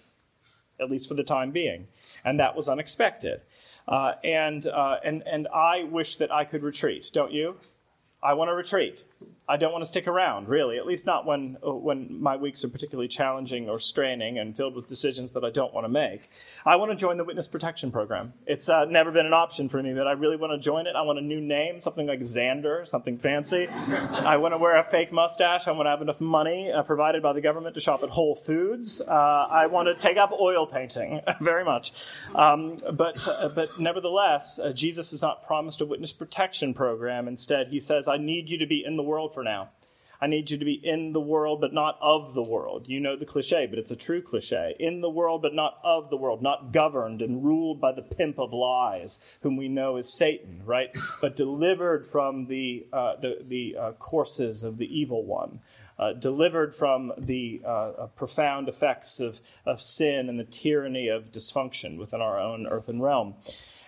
at 0.80 0.90
least 0.90 1.08
for 1.08 1.14
the 1.14 1.24
time 1.24 1.50
being. 1.50 1.88
And 2.24 2.40
that 2.40 2.56
was 2.56 2.68
unexpected. 2.68 3.42
Uh, 3.88 4.12
and, 4.22 4.68
uh, 4.68 4.96
and, 5.02 5.22
and 5.26 5.48
I 5.48 5.84
wish 5.84 6.16
that 6.16 6.30
I 6.30 6.44
could 6.44 6.62
retreat, 6.62 7.10
don't 7.14 7.32
you? 7.32 7.56
I 8.22 8.34
want 8.34 8.48
to 8.48 8.54
retreat. 8.54 9.04
I 9.50 9.56
don't 9.56 9.72
want 9.72 9.82
to 9.82 9.88
stick 9.88 10.06
around, 10.06 10.48
really, 10.48 10.76
at 10.76 10.86
least 10.86 11.06
not 11.06 11.24
when, 11.24 11.56
when 11.62 12.20
my 12.20 12.36
weeks 12.36 12.62
are 12.64 12.68
particularly 12.68 13.08
challenging 13.08 13.70
or 13.70 13.78
straining 13.78 14.38
and 14.38 14.54
filled 14.54 14.76
with 14.76 14.88
decisions 14.90 15.32
that 15.32 15.42
I 15.42 15.48
don't 15.48 15.72
want 15.72 15.86
to 15.86 15.88
make. 15.88 16.28
I 16.66 16.76
want 16.76 16.90
to 16.90 16.96
join 16.96 17.16
the 17.16 17.24
Witness 17.24 17.48
Protection 17.48 17.90
Program. 17.90 18.34
It's 18.46 18.68
uh, 18.68 18.84
never 18.84 19.10
been 19.10 19.24
an 19.24 19.32
option 19.32 19.70
for 19.70 19.82
me, 19.82 19.94
but 19.94 20.06
I 20.06 20.12
really 20.12 20.36
want 20.36 20.52
to 20.52 20.58
join 20.58 20.86
it. 20.86 20.94
I 20.94 21.00
want 21.00 21.18
a 21.18 21.22
new 21.22 21.40
name, 21.40 21.80
something 21.80 22.06
like 22.06 22.20
Xander, 22.20 22.86
something 22.86 23.16
fancy. 23.16 23.68
I 23.68 24.36
want 24.36 24.52
to 24.52 24.58
wear 24.58 24.76
a 24.76 24.84
fake 24.84 25.12
mustache. 25.12 25.66
I 25.66 25.72
want 25.72 25.86
to 25.86 25.90
have 25.90 26.02
enough 26.02 26.20
money 26.20 26.70
uh, 26.70 26.82
provided 26.82 27.22
by 27.22 27.32
the 27.32 27.40
government 27.40 27.74
to 27.76 27.80
shop 27.80 28.02
at 28.02 28.10
Whole 28.10 28.34
Foods. 28.34 29.00
Uh, 29.00 29.10
I 29.10 29.66
want 29.66 29.88
to 29.88 29.94
take 29.94 30.18
up 30.18 30.30
oil 30.38 30.66
painting 30.66 31.22
very 31.40 31.64
much. 31.64 31.92
Um, 32.34 32.76
but, 32.92 33.26
uh, 33.26 33.48
but 33.48 33.80
nevertheless, 33.80 34.58
uh, 34.58 34.72
Jesus 34.72 35.12
has 35.12 35.22
not 35.22 35.46
promised 35.46 35.80
a 35.80 35.86
Witness 35.86 36.12
Protection 36.12 36.74
Program. 36.74 37.28
Instead, 37.28 37.68
he 37.68 37.80
says, 37.80 38.07
I 38.08 38.16
need 38.16 38.48
you 38.48 38.58
to 38.58 38.66
be 38.66 38.84
in 38.86 38.96
the 38.96 39.02
world 39.02 39.34
for 39.34 39.42
now. 39.42 39.70
I 40.20 40.26
need 40.26 40.50
you 40.50 40.58
to 40.58 40.64
be 40.64 40.80
in 40.82 41.12
the 41.12 41.20
world, 41.20 41.60
but 41.60 41.72
not 41.72 41.96
of 42.02 42.34
the 42.34 42.42
world. 42.42 42.88
You 42.88 42.98
know 42.98 43.16
the 43.16 43.24
cliche, 43.24 43.66
but 43.66 43.78
it's 43.78 43.92
a 43.92 43.96
true 43.96 44.20
cliche. 44.20 44.74
In 44.80 45.00
the 45.00 45.08
world, 45.08 45.42
but 45.42 45.54
not 45.54 45.78
of 45.84 46.10
the 46.10 46.16
world, 46.16 46.42
not 46.42 46.72
governed 46.72 47.22
and 47.22 47.44
ruled 47.44 47.80
by 47.80 47.92
the 47.92 48.02
pimp 48.02 48.38
of 48.40 48.52
lies, 48.52 49.20
whom 49.42 49.56
we 49.56 49.68
know 49.68 49.96
is 49.96 50.16
Satan, 50.16 50.62
right? 50.64 50.90
But 51.20 51.36
delivered 51.36 52.04
from 52.04 52.46
the, 52.46 52.86
uh, 52.92 53.16
the, 53.20 53.44
the 53.46 53.76
uh, 53.76 53.92
courses 53.92 54.64
of 54.64 54.78
the 54.78 54.86
evil 54.86 55.24
one. 55.24 55.60
Uh, 55.98 56.12
delivered 56.12 56.76
from 56.76 57.12
the 57.18 57.60
uh, 57.64 57.68
uh, 57.68 58.06
profound 58.14 58.68
effects 58.68 59.18
of, 59.18 59.40
of 59.66 59.82
sin 59.82 60.28
and 60.28 60.38
the 60.38 60.44
tyranny 60.44 61.08
of 61.08 61.32
dysfunction 61.32 61.98
within 61.98 62.20
our 62.20 62.38
own 62.38 62.68
earthen 62.68 63.02
realm. 63.02 63.34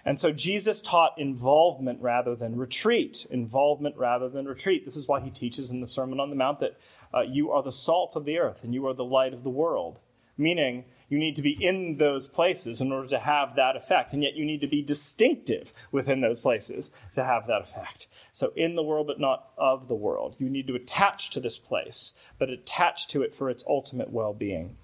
And 0.04 0.18
so 0.18 0.32
Jesus 0.32 0.80
taught 0.80 1.18
involvement 1.18 2.00
rather 2.00 2.34
than 2.34 2.56
retreat. 2.56 3.26
Involvement 3.30 3.96
rather 3.96 4.28
than 4.28 4.46
retreat. 4.46 4.84
This 4.84 4.96
is 4.96 5.06
why 5.06 5.20
he 5.20 5.30
teaches 5.30 5.70
in 5.70 5.80
the 5.80 5.86
Sermon 5.86 6.18
on 6.18 6.30
the 6.30 6.36
Mount 6.36 6.60
that 6.60 6.78
uh, 7.14 7.20
you 7.20 7.52
are 7.52 7.62
the 7.62 7.70
salt 7.70 8.16
of 8.16 8.24
the 8.24 8.38
earth 8.38 8.64
and 8.64 8.74
you 8.74 8.86
are 8.86 8.94
the 8.94 9.04
light 9.04 9.34
of 9.34 9.44
the 9.44 9.50
world. 9.50 10.00
Meaning, 10.40 10.86
you 11.10 11.18
need 11.18 11.36
to 11.36 11.42
be 11.42 11.52
in 11.62 11.98
those 11.98 12.26
places 12.26 12.80
in 12.80 12.90
order 12.90 13.08
to 13.08 13.18
have 13.18 13.56
that 13.56 13.76
effect, 13.76 14.14
and 14.14 14.22
yet 14.22 14.36
you 14.36 14.46
need 14.46 14.62
to 14.62 14.66
be 14.66 14.80
distinctive 14.80 15.74
within 15.92 16.22
those 16.22 16.40
places 16.40 16.90
to 17.12 17.22
have 17.22 17.46
that 17.48 17.60
effect. 17.60 18.06
So, 18.32 18.50
in 18.56 18.74
the 18.74 18.82
world, 18.82 19.06
but 19.06 19.20
not 19.20 19.50
of 19.58 19.86
the 19.86 19.94
world. 19.94 20.36
You 20.38 20.48
need 20.48 20.66
to 20.68 20.76
attach 20.76 21.28
to 21.30 21.40
this 21.40 21.58
place, 21.58 22.14
but 22.38 22.48
attach 22.48 23.08
to 23.08 23.20
it 23.20 23.36
for 23.36 23.50
its 23.50 23.64
ultimate 23.68 24.10
well 24.10 24.32
being. 24.32 24.78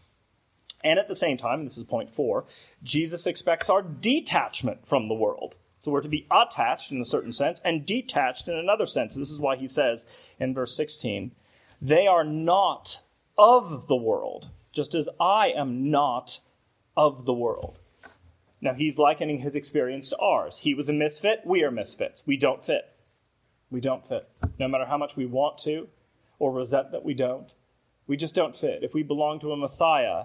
And 0.84 0.98
at 0.98 1.08
the 1.08 1.14
same 1.14 1.38
time, 1.38 1.64
this 1.64 1.78
is 1.78 1.84
point 1.84 2.12
four, 2.12 2.44
Jesus 2.82 3.26
expects 3.26 3.70
our 3.70 3.80
detachment 3.80 4.86
from 4.86 5.08
the 5.08 5.14
world. 5.14 5.56
So 5.78 5.90
we're 5.90 6.02
to 6.02 6.08
be 6.08 6.26
attached 6.30 6.92
in 6.92 7.00
a 7.00 7.04
certain 7.06 7.32
sense 7.32 7.62
and 7.64 7.86
detached 7.86 8.46
in 8.46 8.54
another 8.56 8.84
sense. 8.84 9.14
This 9.14 9.30
is 9.30 9.40
why 9.40 9.56
he 9.56 9.66
says 9.66 10.06
in 10.38 10.52
verse 10.52 10.76
16, 10.76 11.32
they 11.80 12.06
are 12.06 12.24
not 12.24 13.00
of 13.38 13.86
the 13.86 13.96
world, 13.96 14.50
just 14.76 14.94
as 14.94 15.08
I 15.18 15.48
am 15.56 15.90
not 15.90 16.38
of 16.96 17.24
the 17.24 17.32
world. 17.32 17.78
Now, 18.60 18.74
he's 18.74 18.98
likening 18.98 19.38
his 19.38 19.56
experience 19.56 20.10
to 20.10 20.18
ours. 20.18 20.58
He 20.58 20.74
was 20.74 20.90
a 20.90 20.92
misfit. 20.92 21.40
We 21.44 21.62
are 21.62 21.70
misfits. 21.70 22.26
We 22.26 22.36
don't 22.36 22.64
fit. 22.64 22.84
We 23.70 23.80
don't 23.80 24.06
fit. 24.06 24.28
No 24.58 24.68
matter 24.68 24.84
how 24.84 24.98
much 24.98 25.16
we 25.16 25.24
want 25.24 25.58
to 25.58 25.88
or 26.38 26.52
resent 26.52 26.92
that 26.92 27.04
we 27.04 27.14
don't, 27.14 27.52
we 28.06 28.18
just 28.18 28.34
don't 28.34 28.56
fit. 28.56 28.84
If 28.84 28.92
we 28.92 29.02
belong 29.02 29.40
to 29.40 29.52
a 29.52 29.56
Messiah 29.56 30.24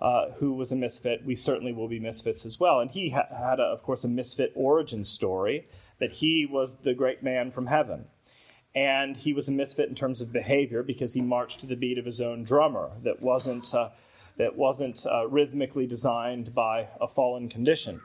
uh, 0.00 0.32
who 0.38 0.54
was 0.54 0.72
a 0.72 0.76
misfit, 0.76 1.24
we 1.24 1.36
certainly 1.36 1.72
will 1.72 1.88
be 1.88 2.00
misfits 2.00 2.44
as 2.44 2.58
well. 2.58 2.80
And 2.80 2.90
he 2.90 3.10
ha- 3.10 3.28
had, 3.30 3.60
a, 3.60 3.64
of 3.64 3.82
course, 3.82 4.02
a 4.02 4.08
misfit 4.08 4.52
origin 4.56 5.04
story 5.04 5.68
that 6.00 6.10
he 6.10 6.46
was 6.50 6.78
the 6.78 6.94
great 6.94 7.22
man 7.22 7.52
from 7.52 7.66
heaven. 7.66 8.06
And 8.74 9.16
he 9.16 9.32
was 9.32 9.48
a 9.48 9.52
misfit 9.52 9.88
in 9.88 9.94
terms 9.94 10.20
of 10.20 10.32
behavior 10.32 10.82
because 10.82 11.14
he 11.14 11.20
marched 11.20 11.60
to 11.60 11.66
the 11.66 11.76
beat 11.76 11.98
of 11.98 12.04
his 12.04 12.20
own 12.20 12.42
drummer 12.42 12.90
that 13.04 13.22
wasn't, 13.22 13.72
uh, 13.72 13.90
that 14.36 14.56
wasn't 14.56 15.06
uh, 15.06 15.28
rhythmically 15.28 15.86
designed 15.86 16.54
by 16.54 16.88
a 17.00 17.06
fallen 17.06 17.48
condition. 17.48 18.00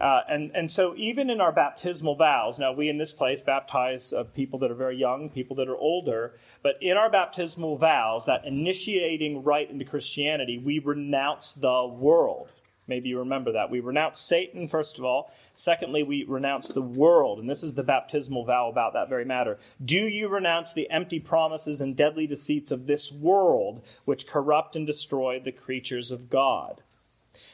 Uh, 0.00 0.20
and, 0.28 0.50
and 0.54 0.70
so, 0.70 0.94
even 0.96 1.30
in 1.30 1.40
our 1.40 1.52
baptismal 1.52 2.16
vows, 2.16 2.58
now 2.58 2.72
we 2.72 2.88
in 2.88 2.98
this 2.98 3.14
place 3.14 3.42
baptize 3.42 4.12
uh, 4.12 4.24
people 4.24 4.58
that 4.58 4.70
are 4.70 4.74
very 4.74 4.96
young, 4.96 5.28
people 5.28 5.56
that 5.56 5.68
are 5.68 5.76
older, 5.76 6.34
but 6.62 6.74
in 6.82 6.96
our 6.96 7.10
baptismal 7.10 7.78
vows, 7.78 8.26
that 8.26 8.44
initiating 8.44 9.42
rite 9.42 9.70
into 9.70 9.84
Christianity, 9.84 10.58
we 10.58 10.80
renounce 10.80 11.52
the 11.52 11.86
world. 11.86 12.50
Maybe 12.88 13.08
you 13.08 13.18
remember 13.18 13.52
that. 13.52 13.70
We 13.70 13.80
renounce 13.80 14.18
Satan, 14.18 14.68
first 14.68 14.98
of 14.98 15.04
all. 15.04 15.32
Secondly, 15.54 16.02
we 16.02 16.24
renounce 16.24 16.68
the 16.68 16.82
world. 16.82 17.40
And 17.40 17.50
this 17.50 17.62
is 17.62 17.74
the 17.74 17.82
baptismal 17.82 18.44
vow 18.44 18.68
about 18.68 18.92
that 18.92 19.08
very 19.08 19.24
matter. 19.24 19.58
Do 19.84 20.06
you 20.06 20.28
renounce 20.28 20.72
the 20.72 20.88
empty 20.90 21.18
promises 21.18 21.80
and 21.80 21.96
deadly 21.96 22.26
deceits 22.26 22.70
of 22.70 22.86
this 22.86 23.10
world, 23.10 23.82
which 24.04 24.26
corrupt 24.26 24.76
and 24.76 24.86
destroy 24.86 25.40
the 25.40 25.52
creatures 25.52 26.12
of 26.12 26.30
God? 26.30 26.82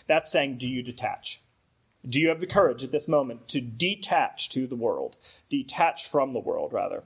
That's 0.07 0.31
saying, 0.31 0.59
do 0.59 0.69
you 0.69 0.83
detach? 0.83 1.41
Do 2.09 2.21
you 2.21 2.31
have 2.31 2.41
the 2.41 2.49
courage 2.49 2.83
at 2.83 2.91
this 2.91 3.07
moment 3.07 3.47
to 3.49 3.61
detach 3.61 4.49
to 4.51 4.67
the 4.67 4.75
world? 4.75 5.15
Detach 5.49 6.09
from 6.09 6.33
the 6.33 6.41
world, 6.41 6.73
rather. 6.73 7.05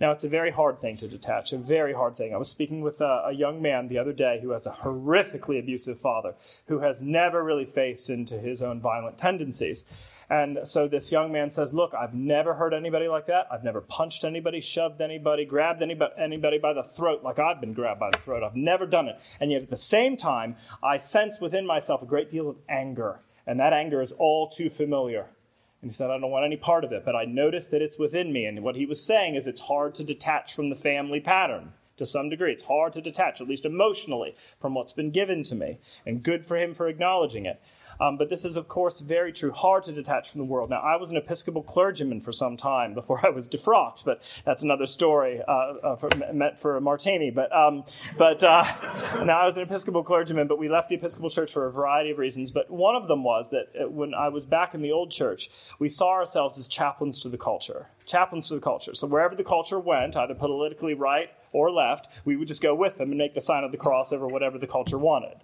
Now, 0.00 0.12
it's 0.12 0.22
a 0.22 0.28
very 0.28 0.52
hard 0.52 0.78
thing 0.78 0.96
to 0.98 1.08
detach, 1.08 1.52
a 1.52 1.58
very 1.58 1.92
hard 1.92 2.16
thing. 2.16 2.32
I 2.32 2.36
was 2.36 2.48
speaking 2.48 2.80
with 2.80 3.00
a, 3.00 3.24
a, 3.26 3.32
young 3.32 3.60
man 3.60 3.88
the 3.88 3.98
other 3.98 4.12
day 4.12 4.38
who 4.40 4.50
has 4.50 4.66
a 4.66 4.70
horrifically 4.70 5.58
abusive 5.58 5.98
father 5.98 6.34
who 6.68 6.78
has 6.78 7.02
never 7.02 7.42
really 7.42 7.64
faced 7.64 8.08
into 8.08 8.38
his 8.38 8.62
own 8.62 8.80
violent 8.80 9.18
tendencies. 9.18 9.84
And 10.30 10.60
so 10.62 10.86
this 10.86 11.10
young 11.10 11.32
man 11.32 11.50
says, 11.50 11.72
Look, 11.72 11.92
I've 11.94 12.14
never 12.14 12.54
hurt 12.54 12.72
anybody 12.72 13.08
like 13.08 13.26
that. 13.26 13.48
I've 13.50 13.64
never 13.64 13.80
punched 13.80 14.22
anybody, 14.22 14.60
shoved 14.60 15.00
anybody, 15.00 15.44
grabbed 15.44 15.82
anybody, 15.82 16.12
anybody 16.18 16.58
by 16.58 16.72
the 16.72 16.84
throat 16.84 17.24
like 17.24 17.40
I've 17.40 17.60
been 17.60 17.72
grabbed 17.72 17.98
by 17.98 18.10
the 18.10 18.18
throat. 18.18 18.44
I've 18.44 18.54
never 18.54 18.86
done 18.86 19.08
it. 19.08 19.18
And 19.40 19.50
yet 19.50 19.62
at 19.62 19.70
the 19.70 19.76
same 19.76 20.16
time, 20.16 20.54
I 20.84 20.98
sense 20.98 21.40
within 21.40 21.66
myself 21.66 22.02
a 22.02 22.06
great 22.06 22.28
deal 22.28 22.48
of 22.48 22.56
anger 22.68 23.20
and 23.46 23.60
that 23.60 23.72
anger 23.72 24.02
is 24.02 24.12
all 24.12 24.48
too 24.48 24.70
familiar. 24.70 25.26
And 25.82 25.90
he 25.90 25.94
said, 25.94 26.10
I 26.10 26.18
don't 26.18 26.30
want 26.30 26.46
any 26.46 26.56
part 26.56 26.84
of 26.84 26.92
it, 26.92 27.04
but 27.04 27.14
I 27.14 27.24
notice 27.24 27.68
that 27.68 27.82
it's 27.82 27.98
within 27.98 28.32
me. 28.32 28.46
And 28.46 28.62
what 28.62 28.76
he 28.76 28.86
was 28.86 29.02
saying 29.02 29.34
is 29.34 29.46
it's 29.46 29.60
hard 29.60 29.94
to 29.96 30.04
detach 30.04 30.54
from 30.54 30.70
the 30.70 30.76
family 30.76 31.20
pattern 31.20 31.72
to 31.98 32.06
some 32.06 32.28
degree. 32.28 32.52
It's 32.52 32.64
hard 32.64 32.92
to 32.94 33.00
detach, 33.00 33.40
at 33.40 33.48
least 33.48 33.64
emotionally, 33.64 34.34
from 34.60 34.74
what's 34.74 34.92
been 34.92 35.10
given 35.10 35.42
to 35.44 35.54
me. 35.54 35.78
And 36.04 36.22
good 36.22 36.44
for 36.44 36.56
him 36.56 36.74
for 36.74 36.88
acknowledging 36.88 37.46
it. 37.46 37.60
Um, 38.00 38.16
but 38.16 38.28
this 38.28 38.44
is, 38.44 38.56
of 38.56 38.68
course, 38.68 39.00
very 39.00 39.32
true. 39.32 39.52
Hard 39.52 39.84
to 39.84 39.92
detach 39.92 40.30
from 40.30 40.40
the 40.40 40.44
world. 40.44 40.70
Now, 40.70 40.80
I 40.80 40.96
was 40.96 41.10
an 41.10 41.16
Episcopal 41.16 41.62
clergyman 41.62 42.20
for 42.20 42.32
some 42.32 42.56
time 42.56 42.94
before 42.94 43.24
I 43.24 43.30
was 43.30 43.48
defrocked, 43.48 44.04
but 44.04 44.22
that's 44.44 44.62
another 44.62 44.86
story 44.86 45.40
uh, 45.46 45.50
uh, 45.50 45.96
for, 45.96 46.08
meant 46.32 46.58
for 46.58 46.76
a 46.76 46.80
martini. 46.80 47.30
But, 47.30 47.54
um, 47.54 47.84
but 48.18 48.42
uh, 48.42 48.64
now 49.24 49.40
I 49.40 49.44
was 49.44 49.56
an 49.56 49.62
Episcopal 49.62 50.02
clergyman, 50.02 50.46
but 50.46 50.58
we 50.58 50.68
left 50.68 50.88
the 50.88 50.96
Episcopal 50.96 51.30
Church 51.30 51.52
for 51.52 51.66
a 51.66 51.72
variety 51.72 52.10
of 52.10 52.18
reasons. 52.18 52.50
But 52.50 52.70
one 52.70 52.96
of 52.96 53.08
them 53.08 53.24
was 53.24 53.50
that 53.50 53.68
uh, 53.80 53.88
when 53.88 54.14
I 54.14 54.28
was 54.28 54.46
back 54.46 54.74
in 54.74 54.82
the 54.82 54.92
old 54.92 55.10
church, 55.10 55.50
we 55.78 55.88
saw 55.88 56.10
ourselves 56.10 56.58
as 56.58 56.68
chaplains 56.68 57.20
to 57.20 57.28
the 57.28 57.38
culture. 57.38 57.86
Chaplains 58.04 58.48
to 58.48 58.54
the 58.54 58.60
culture. 58.60 58.94
So 58.94 59.06
wherever 59.06 59.34
the 59.34 59.44
culture 59.44 59.80
went, 59.80 60.16
either 60.16 60.34
politically 60.34 60.94
right 60.94 61.30
or 61.52 61.70
left, 61.70 62.08
we 62.24 62.36
would 62.36 62.48
just 62.48 62.62
go 62.62 62.74
with 62.74 62.98
them 62.98 63.10
and 63.10 63.18
make 63.18 63.34
the 63.34 63.40
sign 63.40 63.64
of 63.64 63.72
the 63.72 63.78
cross 63.78 64.12
over 64.12 64.26
whatever 64.26 64.58
the 64.58 64.66
culture 64.66 64.98
wanted. 64.98 65.36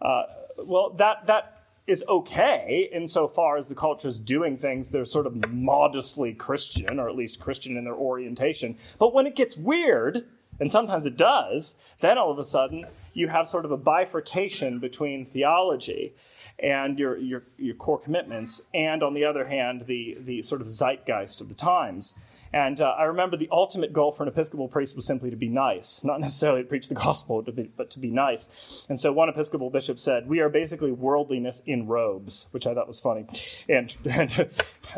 Uh, 0.00 0.24
well, 0.58 0.90
that, 0.90 1.26
that 1.26 1.61
is 1.86 2.04
okay 2.08 2.88
insofar 2.92 3.56
as 3.56 3.66
the 3.66 3.74
culture 3.74 4.08
is 4.08 4.18
doing 4.18 4.56
things 4.56 4.90
that 4.90 5.00
are 5.00 5.04
sort 5.04 5.26
of 5.26 5.48
modestly 5.50 6.32
Christian, 6.32 7.00
or 7.00 7.08
at 7.08 7.16
least 7.16 7.40
Christian 7.40 7.76
in 7.76 7.84
their 7.84 7.94
orientation. 7.94 8.76
But 8.98 9.12
when 9.12 9.26
it 9.26 9.34
gets 9.34 9.56
weird, 9.56 10.24
and 10.60 10.70
sometimes 10.70 11.06
it 11.06 11.16
does, 11.16 11.76
then 12.00 12.18
all 12.18 12.30
of 12.30 12.38
a 12.38 12.44
sudden 12.44 12.84
you 13.14 13.28
have 13.28 13.48
sort 13.48 13.64
of 13.64 13.72
a 13.72 13.76
bifurcation 13.76 14.78
between 14.78 15.26
theology 15.26 16.14
and 16.58 16.98
your, 16.98 17.16
your, 17.18 17.42
your 17.58 17.74
core 17.74 17.98
commitments, 17.98 18.62
and 18.72 19.02
on 19.02 19.14
the 19.14 19.24
other 19.24 19.46
hand, 19.46 19.84
the, 19.86 20.16
the 20.20 20.42
sort 20.42 20.60
of 20.60 20.68
zeitgeist 20.68 21.40
of 21.40 21.48
the 21.48 21.54
times. 21.54 22.16
And 22.54 22.80
uh, 22.80 22.94
I 22.98 23.04
remember 23.04 23.36
the 23.36 23.48
ultimate 23.50 23.92
goal 23.92 24.12
for 24.12 24.24
an 24.24 24.28
Episcopal 24.28 24.68
priest 24.68 24.94
was 24.94 25.06
simply 25.06 25.30
to 25.30 25.36
be 25.36 25.48
nice, 25.48 26.04
not 26.04 26.20
necessarily 26.20 26.62
to 26.62 26.68
preach 26.68 26.88
the 26.88 26.94
gospel, 27.06 27.42
to 27.42 27.52
be, 27.52 27.70
but 27.76 27.90
to 27.90 27.98
be 27.98 28.10
nice. 28.10 28.48
And 28.88 29.00
so 29.00 29.12
one 29.12 29.28
Episcopal 29.28 29.70
bishop 29.70 29.98
said, 29.98 30.28
We 30.28 30.40
are 30.40 30.48
basically 30.48 30.92
worldliness 30.92 31.62
in 31.66 31.86
robes, 31.86 32.48
which 32.50 32.66
I 32.66 32.74
thought 32.74 32.86
was 32.86 33.00
funny 33.00 33.26
and, 33.68 33.96
and, 34.04 34.50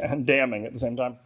and 0.02 0.26
damning 0.26 0.66
at 0.66 0.72
the 0.72 0.78
same 0.78 0.96
time. 0.96 1.16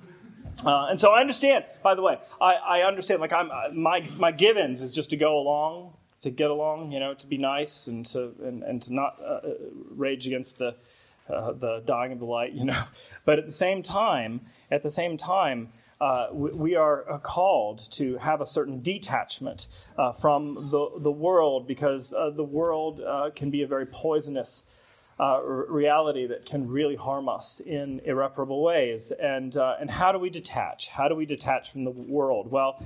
Uh, 0.64 0.86
and 0.90 1.00
so 1.00 1.12
I 1.12 1.20
understand, 1.20 1.64
by 1.82 1.94
the 1.94 2.02
way, 2.02 2.18
I, 2.40 2.54
I 2.54 2.80
understand, 2.80 3.20
like, 3.20 3.32
I'm, 3.32 3.50
uh, 3.50 3.72
my, 3.72 4.06
my 4.16 4.32
givens 4.32 4.82
is 4.82 4.92
just 4.92 5.10
to 5.10 5.16
go 5.16 5.38
along, 5.38 5.92
to 6.20 6.30
get 6.30 6.50
along, 6.50 6.90
you 6.90 6.98
know, 6.98 7.14
to 7.14 7.26
be 7.26 7.38
nice 7.38 7.86
and 7.86 8.04
to, 8.06 8.32
and, 8.42 8.64
and 8.64 8.82
to 8.82 8.92
not 8.92 9.18
uh, 9.24 9.40
rage 9.90 10.26
against 10.26 10.58
the, 10.58 10.74
uh, 11.30 11.52
the 11.52 11.82
dying 11.86 12.10
of 12.10 12.18
the 12.18 12.24
light, 12.24 12.52
you 12.52 12.64
know. 12.64 12.82
But 13.24 13.38
at 13.38 13.46
the 13.46 13.52
same 13.52 13.82
time, 13.82 14.40
at 14.70 14.82
the 14.82 14.90
same 14.90 15.16
time, 15.16 15.72
uh, 16.00 16.28
we, 16.32 16.52
we, 16.52 16.74
are 16.76 17.10
uh, 17.10 17.18
called 17.18 17.90
to 17.90 18.16
have 18.18 18.40
a 18.40 18.46
certain 18.46 18.80
detachment 18.80 19.66
uh, 19.98 20.12
from 20.12 20.68
the, 20.70 20.90
the 21.00 21.10
world 21.10 21.66
because 21.66 22.12
uh, 22.12 22.30
the 22.30 22.44
world 22.44 23.00
uh, 23.00 23.30
can 23.34 23.50
be 23.50 23.62
a 23.62 23.66
very 23.66 23.86
poisonous 23.86 24.64
uh, 25.18 25.40
reality 25.42 26.28
that 26.28 26.46
can 26.46 26.68
really 26.68 26.94
harm 26.94 27.28
us 27.28 27.58
in 27.58 28.00
irreparable 28.04 28.62
ways. 28.62 29.10
And, 29.10 29.56
and 29.56 29.90
how 29.90 30.12
do 30.12 30.18
we 30.20 30.30
detach? 30.30 30.86
How 30.86 31.08
do 31.08 31.16
we 31.16 31.26
detach 31.26 31.72
from 31.72 31.82
the 31.82 31.90
world? 31.90 32.48
Well, 32.48 32.80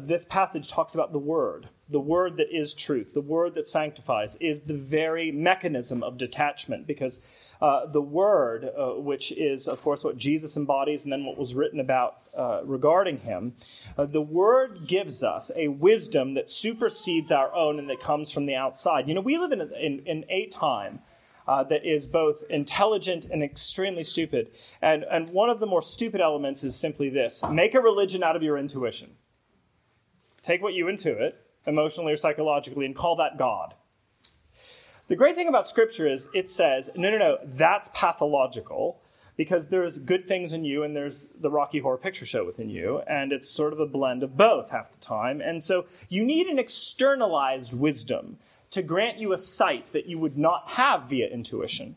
this 0.00 0.24
passage 0.24 0.70
talks 0.70 0.94
about 0.94 1.12
the 1.12 1.18
Word. 1.18 1.68
The 1.90 2.00
Word 2.00 2.38
that 2.38 2.48
is 2.50 2.72
truth, 2.72 3.12
the 3.12 3.20
Word 3.20 3.54
that 3.56 3.68
sanctifies, 3.68 4.36
is 4.36 4.62
the 4.62 4.72
very 4.72 5.30
mechanism 5.30 6.02
of 6.02 6.16
detachment 6.16 6.86
because 6.86 7.20
uh, 7.60 7.86
the 7.86 8.00
Word, 8.00 8.64
uh, 8.64 8.92
which 9.00 9.32
is, 9.32 9.66
of 9.66 9.82
course, 9.82 10.04
what 10.04 10.16
Jesus 10.16 10.56
embodies 10.56 11.04
and 11.04 11.12
then 11.12 11.24
what 11.24 11.36
was 11.36 11.54
written 11.54 11.80
about 11.80 12.18
uh, 12.36 12.60
regarding 12.64 13.18
him, 13.18 13.54
uh, 13.96 14.04
the 14.06 14.20
Word 14.20 14.86
gives 14.86 15.22
us 15.22 15.50
a 15.56 15.68
wisdom 15.68 16.34
that 16.34 16.48
supersedes 16.48 17.32
our 17.32 17.52
own 17.54 17.78
and 17.78 17.90
that 17.90 18.00
comes 18.00 18.30
from 18.30 18.46
the 18.46 18.54
outside. 18.54 19.08
You 19.08 19.14
know, 19.14 19.20
we 19.20 19.38
live 19.38 19.52
in, 19.52 19.60
in, 19.60 20.02
in 20.06 20.24
a 20.28 20.46
time. 20.46 21.00
Uh, 21.46 21.62
that 21.62 21.86
is 21.86 22.06
both 22.06 22.44
intelligent 22.50 23.24
and 23.24 23.42
extremely 23.42 24.02
stupid. 24.02 24.50
And, 24.82 25.02
and 25.04 25.30
one 25.30 25.48
of 25.48 25.60
the 25.60 25.66
more 25.66 25.80
stupid 25.80 26.20
elements 26.20 26.62
is 26.62 26.76
simply 26.76 27.08
this 27.08 27.42
make 27.48 27.72
a 27.72 27.80
religion 27.80 28.22
out 28.22 28.36
of 28.36 28.42
your 28.42 28.58
intuition. 28.58 29.08
Take 30.42 30.62
what 30.62 30.74
you 30.74 30.84
intuit, 30.84 31.32
emotionally 31.66 32.12
or 32.12 32.18
psychologically, 32.18 32.84
and 32.84 32.94
call 32.94 33.16
that 33.16 33.38
God. 33.38 33.74
The 35.08 35.16
great 35.16 35.34
thing 35.34 35.48
about 35.48 35.66
Scripture 35.66 36.06
is 36.06 36.28
it 36.34 36.50
says, 36.50 36.90
no, 36.94 37.10
no, 37.10 37.16
no, 37.16 37.38
that's 37.42 37.88
pathological 37.94 39.00
because 39.38 39.68
there's 39.68 39.98
good 39.98 40.28
things 40.28 40.52
in 40.52 40.66
you 40.66 40.82
and 40.82 40.94
there's 40.94 41.28
the 41.40 41.50
Rocky 41.50 41.78
Horror 41.78 41.96
Picture 41.96 42.26
Show 42.26 42.44
within 42.44 42.68
you, 42.68 42.98
and 43.06 43.32
it's 43.32 43.48
sort 43.48 43.72
of 43.72 43.80
a 43.80 43.86
blend 43.86 44.22
of 44.22 44.36
both 44.36 44.68
half 44.68 44.92
the 44.92 44.98
time. 44.98 45.40
And 45.40 45.62
so 45.62 45.86
you 46.10 46.26
need 46.26 46.46
an 46.46 46.58
externalized 46.58 47.72
wisdom 47.72 48.36
to 48.72 48.82
grant 48.82 49.16
you 49.16 49.32
a 49.32 49.38
sight 49.38 49.86
that 49.94 50.04
you 50.04 50.18
would 50.18 50.36
not 50.36 50.68
have 50.68 51.04
via 51.04 51.28
intuition. 51.28 51.96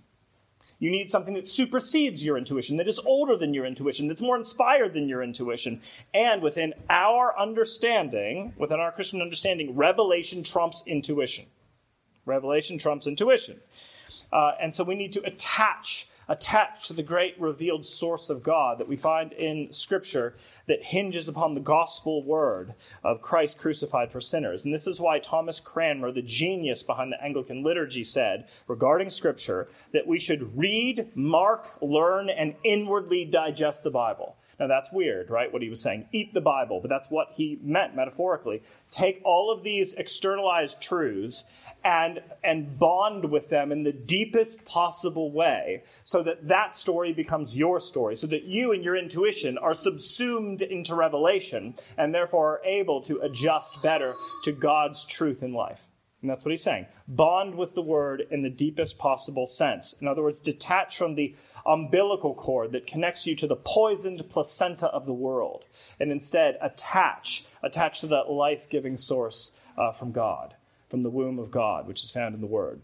You 0.79 0.89
need 0.89 1.09
something 1.09 1.33
that 1.33 1.49
supersedes 1.49 2.23
your 2.23 2.37
intuition, 2.37 2.77
that 2.77 2.87
is 2.87 2.99
older 2.99 3.35
than 3.35 3.53
your 3.53 3.65
intuition, 3.65 4.07
that's 4.07 4.21
more 4.21 4.37
inspired 4.37 4.93
than 4.93 5.09
your 5.09 5.21
intuition. 5.21 5.81
And 6.13 6.41
within 6.41 6.73
our 6.89 7.37
understanding, 7.37 8.53
within 8.57 8.79
our 8.79 8.93
Christian 8.93 9.21
understanding, 9.21 9.75
revelation 9.75 10.43
trumps 10.43 10.83
intuition. 10.87 11.47
Revelation 12.31 12.77
trumps 12.77 13.07
intuition. 13.07 13.59
Uh, 14.31 14.53
and 14.61 14.73
so 14.73 14.83
we 14.83 14.95
need 14.95 15.11
to 15.13 15.23
attach 15.25 16.07
attach 16.31 16.87
to 16.87 16.93
the 16.93 17.03
great 17.03 17.39
revealed 17.39 17.85
source 17.85 18.29
of 18.29 18.41
God 18.41 18.79
that 18.79 18.87
we 18.87 18.95
find 18.95 19.33
in 19.33 19.73
Scripture 19.73 20.33
that 20.67 20.81
hinges 20.81 21.27
upon 21.27 21.53
the 21.53 21.59
gospel 21.59 22.23
word 22.23 22.73
of 23.03 23.21
Christ 23.21 23.57
crucified 23.57 24.11
for 24.11 24.21
sinners. 24.21 24.63
And 24.63 24.73
this 24.73 24.87
is 24.87 24.99
why 24.99 25.19
Thomas 25.19 25.59
Cranmer, 25.59 26.11
the 26.11 26.21
genius 26.21 26.83
behind 26.83 27.11
the 27.11 27.21
Anglican 27.21 27.63
liturgy, 27.63 28.05
said 28.05 28.47
regarding 28.67 29.09
Scripture 29.09 29.67
that 29.91 30.07
we 30.07 30.19
should 30.19 30.57
read, 30.57 31.11
mark, 31.15 31.67
learn, 31.81 32.29
and 32.29 32.55
inwardly 32.63 33.25
digest 33.25 33.83
the 33.83 33.91
Bible. 33.91 34.37
Now 34.61 34.67
that's 34.67 34.93
weird, 34.93 35.31
right? 35.31 35.51
What 35.51 35.63
he 35.63 35.69
was 35.69 35.81
saying. 35.81 36.07
Eat 36.11 36.35
the 36.35 36.39
Bible, 36.39 36.79
but 36.81 36.89
that's 36.89 37.09
what 37.09 37.31
he 37.33 37.57
meant 37.63 37.95
metaphorically. 37.95 38.61
Take 38.91 39.19
all 39.23 39.51
of 39.51 39.63
these 39.63 39.95
externalized 39.95 40.79
truths 40.79 41.45
and 41.83 42.21
and 42.43 42.77
bond 42.77 43.25
with 43.25 43.49
them 43.49 43.71
in 43.71 43.83
the 43.83 43.91
deepest 43.91 44.65
possible 44.65 45.31
way 45.31 45.83
so 46.03 46.23
that 46.23 46.47
that 46.47 46.75
story 46.75 47.13
becomes 47.13 47.55
your 47.55 47.79
story 47.79 48.15
so 48.15 48.27
that 48.27 48.43
you 48.43 48.71
and 48.73 48.83
your 48.83 48.95
intuition 48.95 49.57
are 49.57 49.73
subsumed 49.73 50.61
into 50.61 50.95
revelation 50.95 51.73
and 51.97 52.13
therefore 52.13 52.59
are 52.59 52.65
able 52.65 53.01
to 53.01 53.19
adjust 53.21 53.81
better 53.81 54.13
to 54.43 54.51
God's 54.51 55.05
truth 55.05 55.43
in 55.43 55.53
life. 55.53 55.85
And 56.21 56.29
that's 56.29 56.45
what 56.45 56.51
he's 56.51 56.61
saying. 56.61 56.85
Bond 57.07 57.55
with 57.55 57.73
the 57.73 57.81
word 57.81 58.27
in 58.29 58.43
the 58.43 58.49
deepest 58.49 58.99
possible 58.99 59.47
sense. 59.47 59.93
In 59.93 60.07
other 60.07 60.21
words, 60.21 60.39
detach 60.39 60.97
from 60.97 61.15
the 61.15 61.35
umbilical 61.65 62.35
cord 62.35 62.73
that 62.73 62.85
connects 62.85 63.25
you 63.25 63.35
to 63.37 63.47
the 63.47 63.55
poisoned 63.55 64.23
placenta 64.29 64.87
of 64.87 65.07
the 65.07 65.13
world, 65.13 65.65
and 65.99 66.11
instead 66.11 66.57
attach, 66.61 67.45
attach 67.63 68.01
to 68.01 68.07
that 68.07 68.29
life 68.29 68.69
giving 68.69 68.97
source 68.97 69.53
uh, 69.77 69.93
from 69.93 70.11
God, 70.11 70.53
from 70.91 71.01
the 71.01 71.09
womb 71.09 71.39
of 71.39 71.49
God, 71.49 71.87
which 71.87 72.03
is 72.03 72.11
found 72.11 72.35
in 72.35 72.41
the 72.41 72.47
word. 72.47 72.81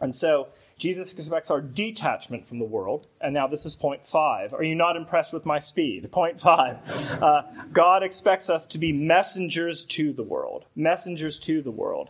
And 0.00 0.14
so, 0.14 0.48
Jesus 0.78 1.12
expects 1.12 1.50
our 1.50 1.60
detachment 1.60 2.48
from 2.48 2.58
the 2.58 2.64
world. 2.64 3.06
And 3.20 3.34
now 3.34 3.46
this 3.46 3.66
is 3.66 3.76
point 3.76 4.06
five. 4.06 4.54
Are 4.54 4.62
you 4.62 4.74
not 4.74 4.96
impressed 4.96 5.30
with 5.30 5.44
my 5.44 5.58
speed? 5.58 6.10
Point 6.10 6.40
five. 6.40 6.78
Uh, 7.20 7.42
God 7.70 8.02
expects 8.02 8.48
us 8.48 8.66
to 8.68 8.78
be 8.78 8.92
messengers 8.92 9.84
to 9.84 10.14
the 10.14 10.22
world. 10.22 10.64
Messengers 10.74 11.38
to 11.40 11.60
the 11.60 11.70
world. 11.70 12.08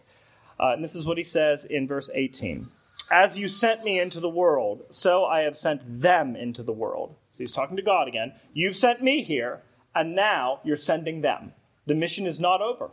Uh, 0.60 0.72
and 0.74 0.84
this 0.84 0.94
is 0.94 1.04
what 1.04 1.16
he 1.16 1.24
says 1.24 1.64
in 1.64 1.88
verse 1.88 2.10
18 2.14 2.68
As 3.10 3.36
you 3.36 3.48
sent 3.48 3.82
me 3.82 3.98
into 3.98 4.20
the 4.20 4.28
world, 4.28 4.84
so 4.90 5.24
I 5.24 5.40
have 5.40 5.56
sent 5.56 5.82
them 5.84 6.36
into 6.36 6.62
the 6.62 6.72
world. 6.72 7.16
So 7.32 7.38
he's 7.38 7.52
talking 7.52 7.76
to 7.76 7.82
God 7.82 8.06
again. 8.06 8.34
You've 8.52 8.76
sent 8.76 9.02
me 9.02 9.24
here, 9.24 9.62
and 9.96 10.14
now 10.14 10.60
you're 10.62 10.76
sending 10.76 11.22
them. 11.22 11.54
The 11.86 11.94
mission 11.96 12.24
is 12.24 12.38
not 12.38 12.60
over. 12.60 12.90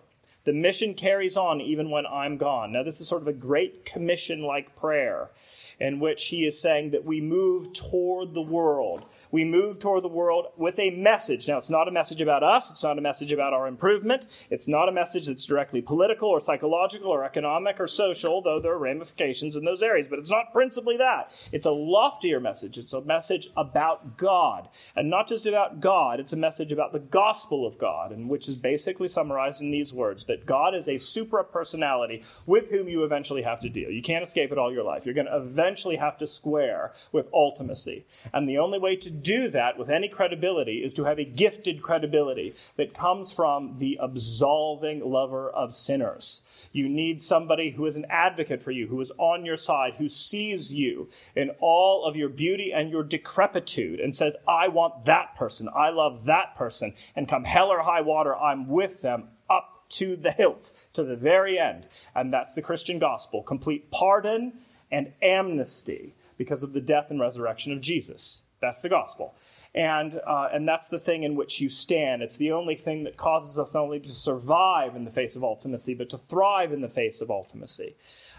The 0.48 0.54
mission 0.54 0.94
carries 0.94 1.36
on 1.36 1.60
even 1.60 1.90
when 1.90 2.06
I'm 2.06 2.38
gone. 2.38 2.72
Now, 2.72 2.82
this 2.82 3.02
is 3.02 3.08
sort 3.10 3.22
of 3.22 3.28
a 3.28 3.34
great 3.34 3.84
commission 3.84 4.44
like 4.44 4.78
prayer 4.78 5.30
in 5.78 6.00
which 6.00 6.28
he 6.28 6.46
is 6.46 6.58
saying 6.58 6.92
that 6.92 7.04
we 7.04 7.20
move 7.20 7.74
toward 7.74 8.34
the 8.34 8.42
world 8.42 9.04
we 9.32 9.44
move 9.44 9.80
toward 9.80 10.04
the 10.04 10.08
world 10.08 10.48
with 10.58 10.80
a 10.80 10.92
message. 10.92 11.48
Now, 11.48 11.58
it's 11.58 11.70
not 11.70 11.88
a 11.88 11.92
message 11.92 12.22
about 12.22 12.44
us, 12.44 12.70
it's 12.70 12.84
not 12.84 12.98
a 12.98 13.02
message 13.02 13.32
about 13.32 13.54
our 13.54 13.68
improvement, 13.68 14.28
it's 14.50 14.68
not 14.68 14.90
a 14.90 14.92
message 14.92 15.28
that's 15.28 15.46
directly 15.46 15.82
political 15.82 16.30
or 16.30 16.40
psychological 16.40 17.10
or 17.10 17.24
economic 17.24 17.80
or 17.80 17.88
social, 17.88 18.42
though 18.42 18.60
there 18.60 18.74
are 18.74 18.78
ramifications 18.78 19.56
in 19.56 19.66
those 19.66 19.84
areas, 19.84 20.08
but 20.08 20.20
it's 20.20 20.30
not 20.30 20.54
principally 20.54 20.98
that. 20.98 21.32
It's 21.52 21.66
a 21.66 21.72
loftier 21.72 22.40
message. 22.40 22.78
It's 22.78 22.94
a 22.94 23.02
message 23.02 23.50
about 23.56 24.18
God. 24.18 24.70
And 24.96 25.10
not 25.10 25.28
just 25.28 25.46
about 25.46 25.80
God, 25.80 26.20
it's 26.20 26.34
a 26.34 26.38
message 26.38 26.72
about 26.72 26.94
the 26.94 27.00
gospel 27.00 27.66
of 27.66 27.78
God, 27.78 28.12
and 28.12 28.30
which 28.30 28.48
is 28.48 28.58
basically 28.58 29.08
summarized 29.08 29.62
in 29.62 29.72
these 29.72 29.94
words 29.94 30.26
that 30.26 30.46
God 30.46 30.76
is 30.76 30.88
a 30.88 30.98
supra 30.98 31.44
personality 31.44 32.24
with 32.46 32.70
whom 32.70 32.88
you 32.88 33.04
eventually 33.04 33.42
have 33.42 33.60
to 33.62 33.70
deal. 33.70 33.90
You 33.90 34.02
can't 34.02 34.24
escape 34.24 34.52
it 34.52 34.58
all 34.58 34.72
your 34.72 34.84
life. 34.84 35.06
You're 35.06 35.16
going 35.16 35.28
to 35.28 35.38
eventually 35.38 35.96
have 35.98 36.18
to 36.20 36.28
square 36.28 36.94
with 37.12 37.32
ultimacy. 37.32 38.04
And 38.34 38.48
the 38.48 38.58
only 38.58 38.80
way 38.80 38.96
to 38.96 39.10
do 39.22 39.50
that 39.50 39.78
with 39.78 39.90
any 39.90 40.08
credibility 40.08 40.84
is 40.84 40.94
to 40.96 41.04
have 41.06 41.20
a 41.20 41.26
gifted 41.26 41.82
credibility 41.82 42.56
that 42.76 42.94
comes 42.94 43.32
from 43.32 43.78
the 43.78 44.00
absolving 44.02 45.02
lover 45.04 45.50
of 45.50 45.74
sinners. 45.74 46.46
You 46.72 46.90
need 46.90 47.22
somebody 47.22 47.72
who 47.72 47.86
is 47.86 47.96
an 47.96 48.06
advocate 48.10 48.64
for 48.64 48.72
you, 48.72 48.88
who 48.88 49.00
is 49.02 49.12
on 49.18 49.46
your 49.46 49.58
side, 49.58 49.96
who 49.98 50.10
sees 50.10 50.74
you 50.74 51.10
in 51.36 51.52
all 51.60 52.06
of 52.06 52.16
your 52.16 52.30
beauty 52.30 52.72
and 52.74 52.90
your 52.90 53.04
decrepitude 53.04 54.00
and 54.00 54.14
says, 54.14 54.36
I 54.48 54.68
want 54.68 55.06
that 55.06 55.36
person, 55.36 55.70
I 55.74 55.90
love 55.90 56.26
that 56.26 56.56
person, 56.56 56.94
and 57.16 57.28
come 57.28 57.44
hell 57.44 57.68
or 57.68 57.82
high 57.82 58.02
water, 58.02 58.36
I'm 58.36 58.68
with 58.68 59.02
them 59.02 59.30
up 59.50 59.86
to 59.90 60.16
the 60.16 60.32
hilt, 60.32 60.72
to 60.94 61.04
the 61.04 61.16
very 61.16 61.58
end. 61.58 61.88
And 62.16 62.34
that's 62.34 62.54
the 62.54 62.62
Christian 62.62 63.00
gospel 63.00 63.44
complete 63.44 63.90
pardon 63.92 64.54
and 64.92 65.14
amnesty 65.22 66.16
because 66.38 66.64
of 66.64 66.74
the 66.74 66.82
death 66.82 67.08
and 67.10 67.20
resurrection 67.20 67.74
of 67.74 67.82
Jesus. 67.82 68.44
That's 68.60 68.80
the 68.80 68.90
gospel. 68.90 69.36
And, 69.76 70.20
uh, 70.26 70.50
and 70.52 70.68
that's 70.68 70.88
the 70.90 71.00
thing 71.00 71.24
in 71.24 71.36
which 71.36 71.62
you 71.62 71.70
stand. 71.70 72.22
It's 72.22 72.38
the 72.38 72.52
only 72.52 72.76
thing 72.76 73.04
that 73.04 73.18
causes 73.18 73.60
us 73.60 73.74
not 73.74 73.84
only 73.84 74.00
to 74.00 74.10
survive 74.10 74.96
in 74.96 75.06
the 75.06 75.12
face 75.12 75.36
of 75.36 75.44
ultimacy, 75.44 75.96
but 75.98 76.10
to 76.10 76.18
thrive 76.18 76.74
in 76.74 76.82
the 76.82 76.90
face 76.90 77.22
of 77.22 77.28
ultimacy. 77.28 77.94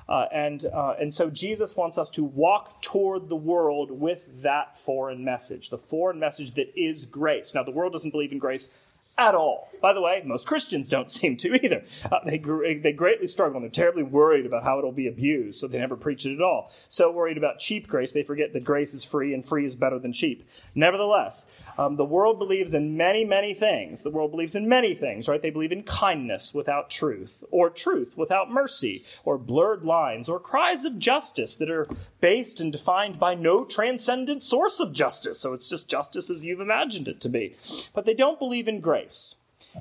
Uh, 0.09 0.26
and, 0.33 0.64
uh, 0.66 0.94
and 0.98 1.12
so 1.12 1.28
Jesus 1.28 1.76
wants 1.76 1.98
us 1.98 2.09
to 2.11 2.24
walk 2.24 2.81
toward 2.81 3.28
the 3.28 3.37
world 3.37 3.90
with 3.90 4.42
that 4.42 4.81
foreign 4.81 5.22
message, 5.22 5.68
the 5.68 5.78
foreign 5.78 6.18
message 6.18 6.54
that 6.54 6.72
is 6.74 7.04
grace. 7.04 7.54
Now, 7.54 7.62
the 7.62 7.70
world 7.70 7.92
doesn't 7.92 8.11
believe 8.11 8.33
in 8.33 8.38
grace 8.38 8.74
at 9.18 9.35
all. 9.35 9.68
By 9.83 9.92
the 9.92 10.00
way, 10.00 10.22
most 10.24 10.46
Christians 10.46 10.88
don't 10.88 11.11
seem 11.18 11.37
to 11.38 11.54
either. 11.64 11.85
Uh, 12.11 12.18
they, 12.24 12.38
they 12.38 12.92
greatly 12.92 13.26
struggle 13.26 13.57
and 13.57 13.64
they're 13.64 13.70
terribly 13.70 14.02
worried 14.02 14.46
about 14.46 14.62
how 14.62 14.78
it'll 14.78 14.92
be 14.92 15.09
abused, 15.09 15.61
so 15.61 15.66
they 15.66 15.78
never 15.78 15.96
preach 15.96 16.24
it 16.24 16.35
at 16.35 16.42
all. 16.42 16.70
So 16.88 17.11
worried 17.11 17.37
about 17.37 17.59
cheap 17.59 17.88
grace, 17.88 18.12
they 18.12 18.22
forget 18.22 18.52
that 18.52 18.64
grace 18.64 18.94
is 18.94 19.04
free 19.04 19.35
and 19.35 19.46
free 19.46 19.64
is 19.64 19.76
better 19.76 19.98
than 19.98 20.12
cheap. 20.12 20.48
Nevertheless, 20.74 21.50
um, 21.78 21.94
the 21.94 22.04
world 22.04 22.40
believes 22.40 22.74
in 22.74 22.96
many, 22.96 23.24
many 23.24 23.54
things. 23.54 24.02
The 24.02 24.10
world 24.10 24.32
believes 24.32 24.56
in 24.56 24.68
many 24.68 24.94
things, 24.94 25.28
right? 25.28 25.40
They 25.40 25.50
believe 25.50 25.70
in 25.70 25.84
kindness 25.84 26.52
without 26.52 26.90
truth, 26.90 27.44
or 27.52 27.70
truth 27.70 28.14
without 28.16 28.50
mercy, 28.50 29.04
or 29.24 29.38
blurred 29.38 29.84
lines, 29.84 30.28
or 30.28 30.40
cries 30.40 30.84
of 30.84 30.98
justice 30.98 31.54
that 31.56 31.70
are 31.70 31.88
based 32.20 32.60
and 32.60 32.72
defined 32.72 33.20
by 33.20 33.36
no 33.36 33.64
transcendent 33.64 34.42
source 34.42 34.80
of 34.80 34.92
justice. 34.92 35.38
So 35.38 35.52
it's 35.52 35.70
just 35.70 35.88
justice 35.88 36.30
as 36.30 36.44
you've 36.44 36.60
imagined 36.60 37.06
it 37.06 37.20
to 37.20 37.28
be. 37.28 37.54
But 37.94 38.06
they 38.06 38.14
don't 38.14 38.40
believe 38.40 38.66
in 38.66 38.80
grace. 38.80 39.36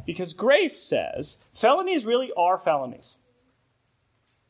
Because 0.06 0.34
grace 0.34 0.80
says 0.80 1.38
felonies 1.56 2.06
really 2.06 2.32
are 2.38 2.60
felonies. 2.60 3.18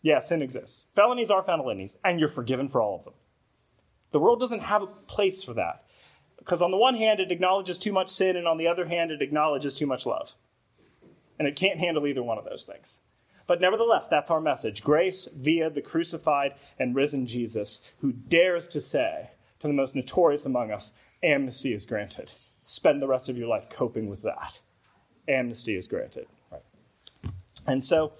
Yeah, 0.01 0.19
sin 0.19 0.41
exists. 0.41 0.85
Felonies 0.95 1.31
are 1.31 1.43
felonies, 1.43 1.97
and 2.03 2.19
you're 2.19 2.29
forgiven 2.29 2.67
for 2.67 2.81
all 2.81 2.95
of 2.95 3.05
them. 3.05 3.13
The 4.11 4.19
world 4.19 4.39
doesn't 4.39 4.61
have 4.61 4.83
a 4.83 4.87
place 4.87 5.43
for 5.43 5.53
that. 5.53 5.83
Because 6.47 6.61
on 6.61 6.71
the 6.71 6.77
one 6.77 6.95
hand, 6.95 7.19
it 7.19 7.29
acknowledges 7.29 7.77
too 7.77 7.91
much 7.91 8.07
sin, 8.07 8.37
and 8.37 8.47
on 8.47 8.57
the 8.57 8.67
other 8.67 8.87
hand, 8.87 9.11
it 9.11 9.21
acknowledges 9.21 9.73
too 9.73 9.85
much 9.85 10.05
love. 10.05 10.31
And 11.37 11.45
it 11.45 11.57
can't 11.57 11.77
handle 11.77 12.07
either 12.07 12.23
one 12.23 12.37
of 12.37 12.45
those 12.45 12.63
things. 12.63 12.99
But 13.47 13.59
nevertheless, 13.59 14.07
that's 14.07 14.31
our 14.31 14.39
message 14.39 14.81
grace 14.81 15.27
via 15.35 15.69
the 15.69 15.81
crucified 15.81 16.53
and 16.79 16.95
risen 16.95 17.27
Jesus, 17.27 17.91
who 17.99 18.13
dares 18.13 18.69
to 18.69 18.79
say 18.79 19.29
to 19.59 19.67
the 19.67 19.73
most 19.73 19.93
notorious 19.93 20.45
among 20.45 20.71
us, 20.71 20.93
amnesty 21.21 21.73
is 21.73 21.85
granted. 21.85 22.31
Spend 22.63 23.01
the 23.01 23.07
rest 23.07 23.27
of 23.27 23.37
your 23.37 23.49
life 23.49 23.65
coping 23.69 24.07
with 24.07 24.21
that. 24.21 24.61
Amnesty 25.27 25.75
is 25.75 25.85
granted. 25.85 26.27
Right. 26.49 26.63
And 27.65 27.83
so, 27.83 28.13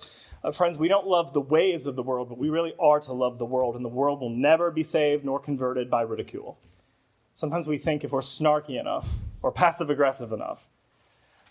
uh, 0.44 0.52
friends, 0.52 0.78
we 0.78 0.90
don't 0.90 1.08
love 1.08 1.32
the 1.32 1.40
ways 1.40 1.88
of 1.88 1.96
the 1.96 2.04
world, 2.04 2.28
but 2.28 2.38
we 2.38 2.50
really 2.50 2.74
are 2.78 3.00
to 3.00 3.14
love 3.14 3.38
the 3.38 3.46
world, 3.46 3.78
and 3.78 3.86
the 3.86 3.90
world 3.90 4.20
will 4.20 4.32
never 4.32 4.70
be 4.70 4.84
saved 4.84 5.24
nor 5.24 5.40
converted 5.40 5.90
by 5.90 6.02
ridicule. 6.02 6.58
Sometimes 7.38 7.68
we 7.68 7.78
think 7.78 8.04
if 8.04 8.12
we're 8.12 8.22
snarky 8.22 8.80
enough 8.80 9.08
or 9.44 9.52
passive 9.52 9.92
aggressive 9.92 10.32
enough 10.32 10.68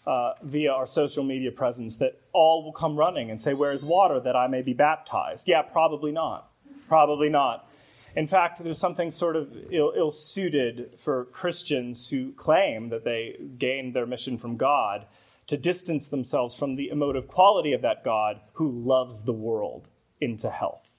uh, 0.05 0.33
via 0.42 0.72
our 0.72 0.85
social 0.85 1.22
media 1.22 1.53
presence 1.53 1.99
that 1.99 2.20
all 2.33 2.64
will 2.64 2.72
come 2.72 2.96
running 2.96 3.31
and 3.31 3.40
say, 3.40 3.55
Where 3.55 3.70
is 3.70 3.85
water 3.85 4.18
that 4.18 4.35
I 4.35 4.49
may 4.49 4.62
be 4.62 4.72
baptized? 4.72 5.49
Yeah, 5.49 5.62
probably 5.62 6.11
not. 6.11 6.51
Probably 6.88 7.29
not. 7.29 7.70
In 8.16 8.27
fact, 8.27 8.64
there's 8.64 8.81
something 8.81 9.12
sort 9.12 9.37
of 9.37 9.49
ill 9.70 10.11
suited 10.11 10.90
for 10.99 11.27
Christians 11.27 12.11
who 12.11 12.33
claim 12.33 12.88
that 12.88 13.05
they 13.05 13.37
gained 13.57 13.94
their 13.94 14.07
mission 14.07 14.38
from 14.38 14.57
God 14.57 15.07
to 15.46 15.57
distance 15.57 16.09
themselves 16.09 16.53
from 16.53 16.75
the 16.75 16.88
emotive 16.88 17.29
quality 17.29 17.75
of 17.75 17.83
that 17.83 18.03
God 18.03 18.40
who 18.55 18.72
loves 18.72 19.22
the 19.22 19.33
world 19.33 19.87
into 20.20 20.51
health. 20.51 20.90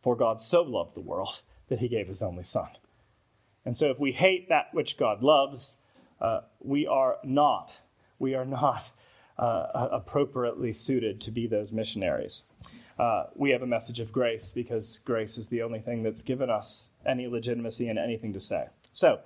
For 0.00 0.16
God 0.16 0.40
so 0.40 0.62
loved 0.62 0.94
the 0.94 1.00
world 1.00 1.42
that 1.68 1.80
he 1.80 1.88
gave 1.88 2.08
his 2.08 2.22
only 2.22 2.44
Son. 2.44 2.70
And 3.64 3.76
so 3.76 3.90
if 3.90 3.98
we 3.98 4.12
hate 4.12 4.48
that 4.48 4.72
which 4.72 4.96
God 4.96 5.22
loves, 5.22 5.82
uh, 6.20 6.40
we 6.60 6.86
are 6.86 7.18
not, 7.24 7.80
we 8.18 8.34
are 8.34 8.44
not 8.44 8.90
uh, 9.38 9.88
appropriately 9.92 10.72
suited 10.72 11.20
to 11.22 11.30
be 11.30 11.46
those 11.46 11.72
missionaries. 11.72 12.44
Uh, 12.98 13.24
we 13.34 13.50
have 13.50 13.62
a 13.62 13.66
message 13.66 14.00
of 14.00 14.12
grace 14.12 14.52
because 14.52 15.00
grace 15.04 15.36
is 15.36 15.48
the 15.48 15.62
only 15.62 15.80
thing 15.80 16.02
that's 16.02 16.22
given 16.22 16.48
us 16.48 16.90
any 17.04 17.26
legitimacy 17.26 17.88
and 17.88 17.98
anything 17.98 18.32
to 18.32 18.40
say. 18.40 18.66
So, 18.92 19.18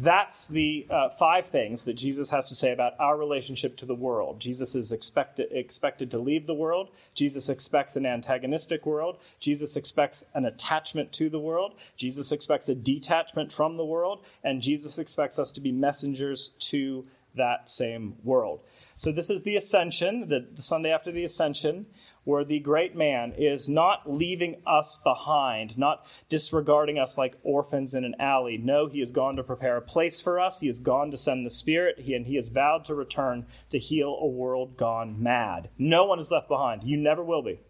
that's 0.00 0.46
the 0.46 0.86
uh, 0.90 1.10
five 1.10 1.46
things 1.46 1.84
that 1.84 1.94
Jesus 1.94 2.30
has 2.30 2.48
to 2.48 2.54
say 2.54 2.72
about 2.72 2.94
our 2.98 3.16
relationship 3.16 3.76
to 3.78 3.86
the 3.86 3.94
world. 3.94 4.40
Jesus 4.40 4.74
is 4.74 4.92
expected, 4.92 5.48
expected 5.50 6.10
to 6.10 6.18
leave 6.18 6.46
the 6.46 6.54
world. 6.54 6.90
Jesus 7.14 7.48
expects 7.48 7.96
an 7.96 8.06
antagonistic 8.06 8.86
world. 8.86 9.18
Jesus 9.38 9.76
expects 9.76 10.24
an 10.34 10.44
attachment 10.44 11.12
to 11.12 11.28
the 11.28 11.38
world. 11.38 11.74
Jesus 11.96 12.32
expects 12.32 12.68
a 12.68 12.74
detachment 12.74 13.52
from 13.52 13.76
the 13.76 13.84
world. 13.84 14.24
And 14.44 14.62
Jesus 14.62 14.98
expects 14.98 15.38
us 15.38 15.52
to 15.52 15.60
be 15.60 15.72
messengers 15.72 16.50
to 16.70 17.04
that 17.34 17.70
same 17.70 18.16
world. 18.24 18.60
So, 18.96 19.12
this 19.12 19.28
is 19.28 19.42
the 19.42 19.56
ascension, 19.56 20.28
the, 20.28 20.46
the 20.54 20.62
Sunday 20.62 20.90
after 20.90 21.12
the 21.12 21.24
ascension 21.24 21.86
where 22.26 22.44
the 22.44 22.58
great 22.58 22.96
man 22.96 23.32
is 23.38 23.68
not 23.68 24.02
leaving 24.04 24.56
us 24.66 24.96
behind, 24.96 25.78
not 25.78 26.04
disregarding 26.28 26.98
us 26.98 27.16
like 27.16 27.38
orphans 27.44 27.94
in 27.94 28.04
an 28.04 28.16
alley. 28.18 28.58
No, 28.58 28.88
he 28.88 28.98
has 28.98 29.12
gone 29.12 29.36
to 29.36 29.44
prepare 29.44 29.76
a 29.76 29.80
place 29.80 30.20
for 30.20 30.40
us. 30.40 30.58
He 30.58 30.66
has 30.66 30.80
gone 30.80 31.12
to 31.12 31.16
send 31.16 31.46
the 31.46 31.50
Spirit, 31.50 32.00
he, 32.00 32.14
and 32.14 32.26
he 32.26 32.34
has 32.34 32.48
vowed 32.48 32.84
to 32.86 32.96
return 32.96 33.46
to 33.70 33.78
heal 33.78 34.18
a 34.20 34.26
world 34.26 34.76
gone 34.76 35.22
mad. 35.22 35.70
No 35.78 36.04
one 36.06 36.18
is 36.18 36.32
left 36.32 36.48
behind. 36.48 36.82
You 36.82 36.96
never 36.96 37.22
will 37.22 37.42
be. 37.42 37.60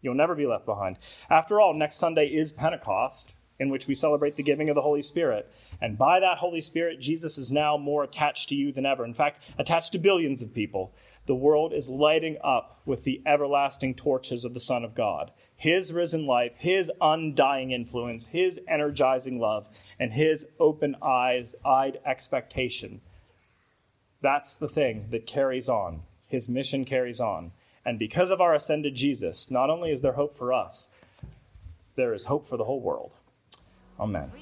You'll 0.00 0.14
never 0.14 0.36
be 0.36 0.46
left 0.46 0.64
behind. 0.64 0.96
After 1.28 1.60
all, 1.60 1.74
next 1.74 1.96
Sunday 1.96 2.26
is 2.26 2.52
Pentecost, 2.52 3.34
in 3.58 3.68
which 3.68 3.88
we 3.88 3.96
celebrate 3.96 4.36
the 4.36 4.44
giving 4.44 4.68
of 4.68 4.76
the 4.76 4.82
Holy 4.82 5.02
Spirit. 5.02 5.50
And 5.80 5.98
by 5.98 6.20
that 6.20 6.38
Holy 6.38 6.60
Spirit, 6.60 7.00
Jesus 7.00 7.36
is 7.36 7.50
now 7.50 7.76
more 7.76 8.04
attached 8.04 8.50
to 8.50 8.54
you 8.54 8.70
than 8.70 8.86
ever. 8.86 9.04
In 9.04 9.14
fact, 9.14 9.42
attached 9.58 9.90
to 9.92 9.98
billions 9.98 10.40
of 10.40 10.54
people 10.54 10.94
the 11.26 11.34
world 11.34 11.72
is 11.72 11.88
lighting 11.88 12.36
up 12.44 12.80
with 12.84 13.04
the 13.04 13.22
everlasting 13.26 13.94
torches 13.94 14.44
of 14.44 14.54
the 14.54 14.60
Son 14.60 14.84
of 14.84 14.94
God. 14.94 15.30
His 15.56 15.92
risen 15.92 16.26
life, 16.26 16.52
His 16.56 16.90
undying 17.00 17.70
influence, 17.70 18.26
His 18.26 18.60
energizing 18.68 19.38
love, 19.38 19.66
and 19.98 20.12
His 20.12 20.46
open 20.60 20.96
eyes, 21.00 21.54
eyed 21.64 21.98
expectation. 22.04 23.00
That's 24.20 24.54
the 24.54 24.68
thing 24.68 25.06
that 25.10 25.26
carries 25.26 25.68
on. 25.68 26.02
His 26.28 26.48
mission 26.48 26.84
carries 26.84 27.20
on. 27.20 27.52
And 27.86 27.98
because 27.98 28.30
of 28.30 28.40
our 28.40 28.54
ascended 28.54 28.94
Jesus, 28.94 29.50
not 29.50 29.70
only 29.70 29.90
is 29.90 30.00
there 30.00 30.12
hope 30.12 30.36
for 30.36 30.52
us, 30.52 30.90
there 31.96 32.14
is 32.14 32.24
hope 32.24 32.48
for 32.48 32.56
the 32.56 32.64
whole 32.64 32.80
world. 32.80 33.12
Amen. 34.00 34.32